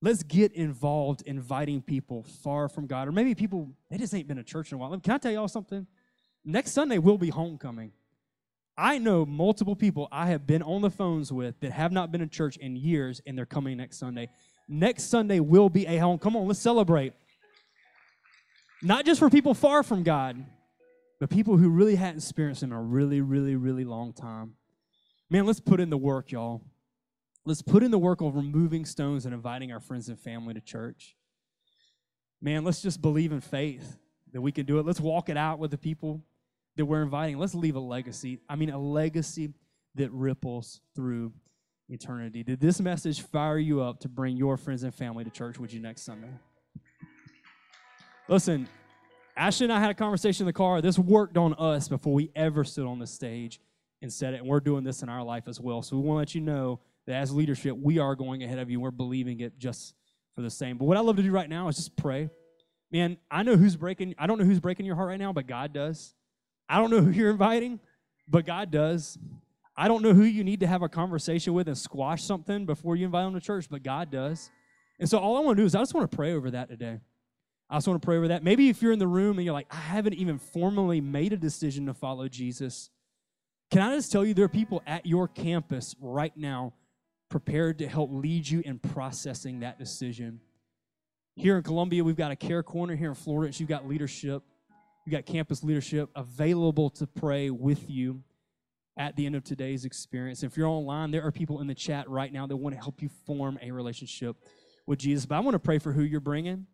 let's 0.00 0.22
get 0.22 0.52
involved 0.52 1.22
inviting 1.22 1.82
people 1.82 2.24
far 2.42 2.68
from 2.68 2.86
God, 2.86 3.08
or 3.08 3.12
maybe 3.12 3.34
people 3.34 3.70
they 3.90 3.96
just 3.96 4.14
ain't 4.14 4.28
been 4.28 4.36
to 4.36 4.44
church 4.44 4.70
in 4.70 4.76
a 4.76 4.78
while. 4.78 4.98
Can 5.00 5.12
I 5.12 5.18
tell 5.18 5.32
y'all 5.32 5.48
something? 5.48 5.86
Next 6.44 6.72
Sunday 6.72 6.98
will 6.98 7.18
be 7.18 7.30
homecoming. 7.30 7.92
I 8.76 8.98
know 8.98 9.26
multiple 9.26 9.74
people 9.74 10.06
I 10.12 10.26
have 10.28 10.46
been 10.46 10.62
on 10.62 10.82
the 10.82 10.90
phones 10.90 11.32
with 11.32 11.58
that 11.60 11.72
have 11.72 11.90
not 11.90 12.12
been 12.12 12.20
in 12.20 12.28
church 12.28 12.56
in 12.58 12.76
years, 12.76 13.20
and 13.26 13.36
they're 13.36 13.44
coming 13.44 13.76
next 13.76 13.98
Sunday. 13.98 14.28
Next 14.68 15.04
Sunday 15.04 15.40
will 15.40 15.68
be 15.68 15.86
a 15.86 15.96
home. 15.96 16.18
Come 16.18 16.36
on, 16.36 16.46
let's 16.46 16.60
celebrate. 16.60 17.12
Not 18.80 19.04
just 19.04 19.18
for 19.18 19.28
people 19.30 19.54
far 19.54 19.82
from 19.82 20.04
God, 20.04 20.44
but 21.20 21.30
people 21.30 21.56
who 21.56 21.68
really 21.68 21.96
hadn't 21.96 22.18
experienced 22.18 22.62
Him 22.62 22.72
in 22.72 22.78
a 22.78 22.82
really, 22.82 23.20
really, 23.20 23.56
really 23.56 23.84
long 23.84 24.12
time. 24.12 24.54
Man, 25.30 25.46
let's 25.46 25.60
put 25.60 25.80
in 25.80 25.90
the 25.90 25.98
work, 25.98 26.32
y'all. 26.32 26.62
Let's 27.44 27.62
put 27.62 27.82
in 27.82 27.90
the 27.90 27.98
work 27.98 28.20
of 28.20 28.36
removing 28.36 28.84
stones 28.84 29.24
and 29.24 29.34
inviting 29.34 29.72
our 29.72 29.80
friends 29.80 30.08
and 30.08 30.18
family 30.18 30.54
to 30.54 30.60
church. 30.60 31.16
Man, 32.40 32.64
let's 32.64 32.80
just 32.80 33.02
believe 33.02 33.32
in 33.32 33.40
faith 33.40 33.96
that 34.32 34.40
we 34.40 34.52
can 34.52 34.66
do 34.66 34.78
it. 34.78 34.86
Let's 34.86 35.00
walk 35.00 35.28
it 35.28 35.36
out 35.36 35.58
with 35.58 35.70
the 35.70 35.78
people 35.78 36.22
that 36.76 36.84
we're 36.84 37.02
inviting. 37.02 37.38
Let's 37.38 37.54
leave 37.54 37.74
a 37.74 37.80
legacy. 37.80 38.40
I 38.48 38.56
mean, 38.56 38.70
a 38.70 38.78
legacy 38.78 39.52
that 39.96 40.12
ripples 40.12 40.80
through 40.94 41.32
eternity. 41.88 42.42
Did 42.42 42.60
this 42.60 42.80
message 42.80 43.22
fire 43.22 43.58
you 43.58 43.80
up 43.80 44.00
to 44.00 44.08
bring 44.08 44.36
your 44.36 44.56
friends 44.56 44.82
and 44.82 44.94
family 44.94 45.24
to 45.24 45.30
church 45.30 45.58
with 45.58 45.72
you 45.72 45.80
next 45.80 46.02
Sunday? 46.02 46.30
Listen, 48.28 48.68
Ashley 49.38 49.66
and 49.66 49.72
I 49.72 49.78
had 49.78 49.90
a 49.90 49.94
conversation 49.94 50.42
in 50.42 50.46
the 50.48 50.52
car. 50.52 50.82
This 50.82 50.98
worked 50.98 51.36
on 51.36 51.54
us 51.54 51.88
before 51.88 52.12
we 52.12 52.32
ever 52.34 52.64
stood 52.64 52.86
on 52.86 52.98
the 52.98 53.06
stage 53.06 53.60
and 54.02 54.12
said 54.12 54.34
it. 54.34 54.40
And 54.40 54.48
we're 54.48 54.58
doing 54.58 54.82
this 54.82 55.04
in 55.04 55.08
our 55.08 55.22
life 55.22 55.44
as 55.46 55.60
well. 55.60 55.80
So 55.80 55.96
we 55.96 56.02
want 56.02 56.16
to 56.16 56.18
let 56.18 56.34
you 56.34 56.40
know 56.40 56.80
that 57.06 57.14
as 57.14 57.32
leadership, 57.32 57.76
we 57.76 58.00
are 58.00 58.16
going 58.16 58.42
ahead 58.42 58.58
of 58.58 58.68
you. 58.68 58.80
We're 58.80 58.90
believing 58.90 59.38
it 59.38 59.56
just 59.56 59.94
for 60.34 60.42
the 60.42 60.50
same. 60.50 60.76
But 60.76 60.86
what 60.86 60.96
I 60.96 61.00
love 61.00 61.16
to 61.16 61.22
do 61.22 61.30
right 61.30 61.48
now 61.48 61.68
is 61.68 61.76
just 61.76 61.96
pray. 61.96 62.30
Man, 62.90 63.16
I 63.30 63.44
know 63.44 63.56
who's 63.56 63.76
breaking, 63.76 64.16
I 64.18 64.26
don't 64.26 64.38
know 64.38 64.44
who's 64.44 64.58
breaking 64.58 64.86
your 64.86 64.96
heart 64.96 65.08
right 65.08 65.20
now, 65.20 65.32
but 65.32 65.46
God 65.46 65.72
does. 65.72 66.14
I 66.68 66.78
don't 66.78 66.90
know 66.90 67.00
who 67.00 67.10
you're 67.10 67.30
inviting, 67.30 67.78
but 68.26 68.44
God 68.44 68.72
does. 68.72 69.18
I 69.76 69.86
don't 69.86 70.02
know 70.02 70.14
who 70.14 70.24
you 70.24 70.42
need 70.42 70.60
to 70.60 70.66
have 70.66 70.82
a 70.82 70.88
conversation 70.88 71.54
with 71.54 71.68
and 71.68 71.78
squash 71.78 72.24
something 72.24 72.66
before 72.66 72.96
you 72.96 73.04
invite 73.04 73.24
them 73.24 73.34
to 73.34 73.40
church, 73.40 73.68
but 73.70 73.84
God 73.84 74.10
does. 74.10 74.50
And 74.98 75.08
so 75.08 75.18
all 75.18 75.36
I 75.36 75.40
want 75.40 75.56
to 75.56 75.62
do 75.62 75.66
is 75.66 75.76
I 75.76 75.80
just 75.80 75.94
want 75.94 76.10
to 76.10 76.16
pray 76.16 76.32
over 76.32 76.50
that 76.50 76.68
today. 76.68 76.98
I 77.70 77.74
also 77.74 77.90
want 77.90 78.02
to 78.02 78.06
pray 78.06 78.16
over 78.16 78.28
that. 78.28 78.42
Maybe 78.42 78.68
if 78.68 78.80
you're 78.80 78.92
in 78.92 78.98
the 78.98 79.06
room 79.06 79.38
and 79.38 79.44
you're 79.44 79.54
like, 79.54 79.66
I 79.70 79.76
haven't 79.76 80.14
even 80.14 80.38
formally 80.38 81.00
made 81.00 81.32
a 81.32 81.36
decision 81.36 81.86
to 81.86 81.94
follow 81.94 82.28
Jesus, 82.28 82.90
can 83.70 83.82
I 83.82 83.94
just 83.94 84.10
tell 84.10 84.24
you 84.24 84.32
there 84.32 84.46
are 84.46 84.48
people 84.48 84.82
at 84.86 85.04
your 85.04 85.28
campus 85.28 85.94
right 86.00 86.34
now 86.34 86.72
prepared 87.28 87.78
to 87.80 87.88
help 87.88 88.10
lead 88.10 88.48
you 88.48 88.62
in 88.64 88.78
processing 88.78 89.60
that 89.60 89.78
decision? 89.78 90.40
Here 91.36 91.56
in 91.58 91.62
Columbia, 91.62 92.02
we've 92.02 92.16
got 92.16 92.30
a 92.30 92.36
care 92.36 92.62
corner. 92.62 92.96
Here 92.96 93.10
in 93.10 93.14
Florida, 93.14 93.54
you've 93.56 93.68
got 93.68 93.86
leadership. 93.86 94.42
You've 95.04 95.12
got 95.12 95.26
campus 95.26 95.62
leadership 95.62 96.10
available 96.16 96.90
to 96.90 97.06
pray 97.06 97.50
with 97.50 97.88
you 97.90 98.22
at 98.96 99.14
the 99.14 99.26
end 99.26 99.36
of 99.36 99.44
today's 99.44 99.84
experience. 99.84 100.42
If 100.42 100.56
you're 100.56 100.66
online, 100.66 101.10
there 101.10 101.22
are 101.22 101.30
people 101.30 101.60
in 101.60 101.66
the 101.66 101.74
chat 101.74 102.08
right 102.08 102.32
now 102.32 102.46
that 102.46 102.56
want 102.56 102.74
to 102.74 102.80
help 102.80 103.00
you 103.00 103.08
form 103.26 103.58
a 103.62 103.70
relationship 103.70 104.36
with 104.86 104.98
Jesus. 104.98 105.26
But 105.26 105.36
I 105.36 105.40
want 105.40 105.54
to 105.54 105.60
pray 105.60 105.78
for 105.78 105.92
who 105.92 106.02
you're 106.02 106.20
bringing. 106.20 106.66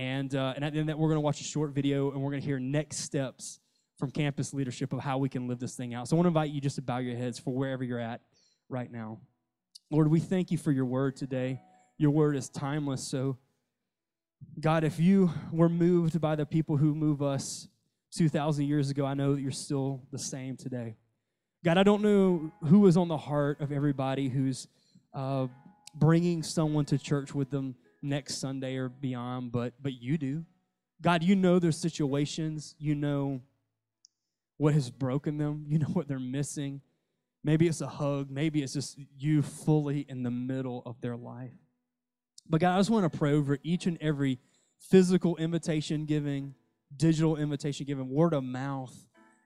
And, 0.00 0.34
uh, 0.34 0.54
and 0.56 0.64
at 0.64 0.72
the 0.72 0.78
end 0.78 0.88
that, 0.88 0.98
we're 0.98 1.08
going 1.08 1.18
to 1.18 1.20
watch 1.20 1.42
a 1.42 1.44
short 1.44 1.72
video 1.72 2.10
and 2.10 2.22
we're 2.22 2.30
going 2.30 2.40
to 2.40 2.46
hear 2.46 2.58
next 2.58 3.00
steps 3.00 3.60
from 3.98 4.10
campus 4.10 4.54
leadership 4.54 4.94
of 4.94 5.00
how 5.00 5.18
we 5.18 5.28
can 5.28 5.46
live 5.46 5.58
this 5.58 5.76
thing 5.76 5.92
out. 5.92 6.08
So 6.08 6.16
I 6.16 6.20
want 6.20 6.24
to 6.24 6.28
invite 6.28 6.50
you 6.52 6.58
just 6.58 6.76
to 6.76 6.82
bow 6.82 6.98
your 6.98 7.14
heads 7.14 7.38
for 7.38 7.52
wherever 7.52 7.84
you're 7.84 8.00
at 8.00 8.22
right 8.70 8.90
now. 8.90 9.18
Lord, 9.90 10.08
we 10.08 10.18
thank 10.18 10.50
you 10.50 10.56
for 10.56 10.72
your 10.72 10.86
word 10.86 11.16
today. 11.16 11.60
Your 11.98 12.12
word 12.12 12.34
is 12.34 12.48
timeless. 12.48 13.06
So, 13.06 13.36
God, 14.58 14.84
if 14.84 14.98
you 14.98 15.30
were 15.52 15.68
moved 15.68 16.18
by 16.18 16.34
the 16.34 16.46
people 16.46 16.78
who 16.78 16.94
move 16.94 17.20
us 17.20 17.68
2,000 18.16 18.64
years 18.64 18.88
ago, 18.88 19.04
I 19.04 19.12
know 19.12 19.34
that 19.34 19.42
you're 19.42 19.50
still 19.50 20.00
the 20.10 20.18
same 20.18 20.56
today. 20.56 20.96
God, 21.62 21.76
I 21.76 21.82
don't 21.82 22.00
know 22.00 22.50
who 22.68 22.86
is 22.86 22.96
on 22.96 23.08
the 23.08 23.18
heart 23.18 23.60
of 23.60 23.70
everybody 23.70 24.30
who's 24.30 24.66
uh, 25.12 25.48
bringing 25.94 26.42
someone 26.42 26.86
to 26.86 26.96
church 26.96 27.34
with 27.34 27.50
them 27.50 27.74
next 28.02 28.38
Sunday 28.38 28.76
or 28.76 28.88
beyond, 28.88 29.52
but 29.52 29.74
but 29.80 30.00
you 30.00 30.18
do. 30.18 30.44
God, 31.02 31.22
you 31.22 31.34
know 31.34 31.58
their 31.58 31.72
situations. 31.72 32.74
You 32.78 32.94
know 32.94 33.40
what 34.56 34.74
has 34.74 34.90
broken 34.90 35.38
them. 35.38 35.64
You 35.68 35.78
know 35.78 35.88
what 35.88 36.08
they're 36.08 36.18
missing. 36.18 36.82
Maybe 37.42 37.66
it's 37.66 37.80
a 37.80 37.86
hug. 37.86 38.30
Maybe 38.30 38.62
it's 38.62 38.74
just 38.74 38.98
you 39.16 39.40
fully 39.42 40.04
in 40.08 40.22
the 40.22 40.30
middle 40.30 40.82
of 40.84 41.00
their 41.00 41.16
life. 41.16 41.54
But 42.48 42.60
God, 42.60 42.74
I 42.74 42.78
just 42.78 42.90
want 42.90 43.10
to 43.10 43.18
pray 43.18 43.32
over 43.32 43.58
each 43.62 43.86
and 43.86 43.96
every 44.00 44.38
physical 44.78 45.36
invitation 45.36 46.04
giving, 46.04 46.54
digital 46.94 47.36
invitation 47.36 47.86
giving, 47.86 48.10
word 48.10 48.34
of 48.34 48.44
mouth, 48.44 48.94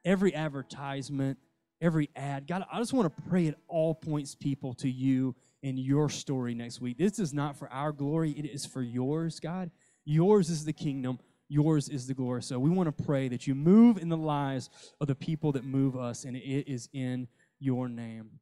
every 0.05 0.35
advertisement, 0.35 1.38
every 1.81 2.11
ad. 2.17 2.47
God, 2.47 2.64
I 2.73 2.79
just 2.79 2.93
want 2.93 3.14
to 3.14 3.23
pray 3.29 3.47
it 3.47 3.57
all 3.69 3.95
points 3.95 4.35
people 4.35 4.75
to 4.75 4.90
you 4.90 5.37
in 5.64 5.79
your 5.79 6.11
story 6.11 6.55
next 6.55 6.83
week. 6.83 6.98
This 6.98 7.18
is 7.18 7.33
not 7.33 7.57
for 7.57 7.72
our 7.72 7.90
glory, 7.90 8.33
it 8.33 8.44
is 8.44 8.66
for 8.66 8.83
yours, 8.83 9.40
God. 9.40 9.70
Yours 10.05 10.50
is 10.50 10.66
the 10.66 10.74
kingdom, 10.74 11.18
yours 11.48 11.88
is 11.88 12.07
the 12.07 12.12
glory. 12.12 12.42
So 12.42 12.59
we 12.59 12.68
want 12.68 12.94
to 12.94 13.05
pray 13.05 13.29
that 13.29 13.46
you 13.46 13.55
move 13.55 13.96
in 13.96 14.11
the 14.11 14.16
lives 14.16 14.68
of 15.00 15.07
the 15.07 15.14
people 15.14 15.53
that 15.53 15.64
move 15.64 15.96
us, 15.96 16.24
and 16.24 16.37
it 16.37 16.70
is 16.70 16.90
in 16.92 17.29
your 17.59 17.88
name. 17.88 18.40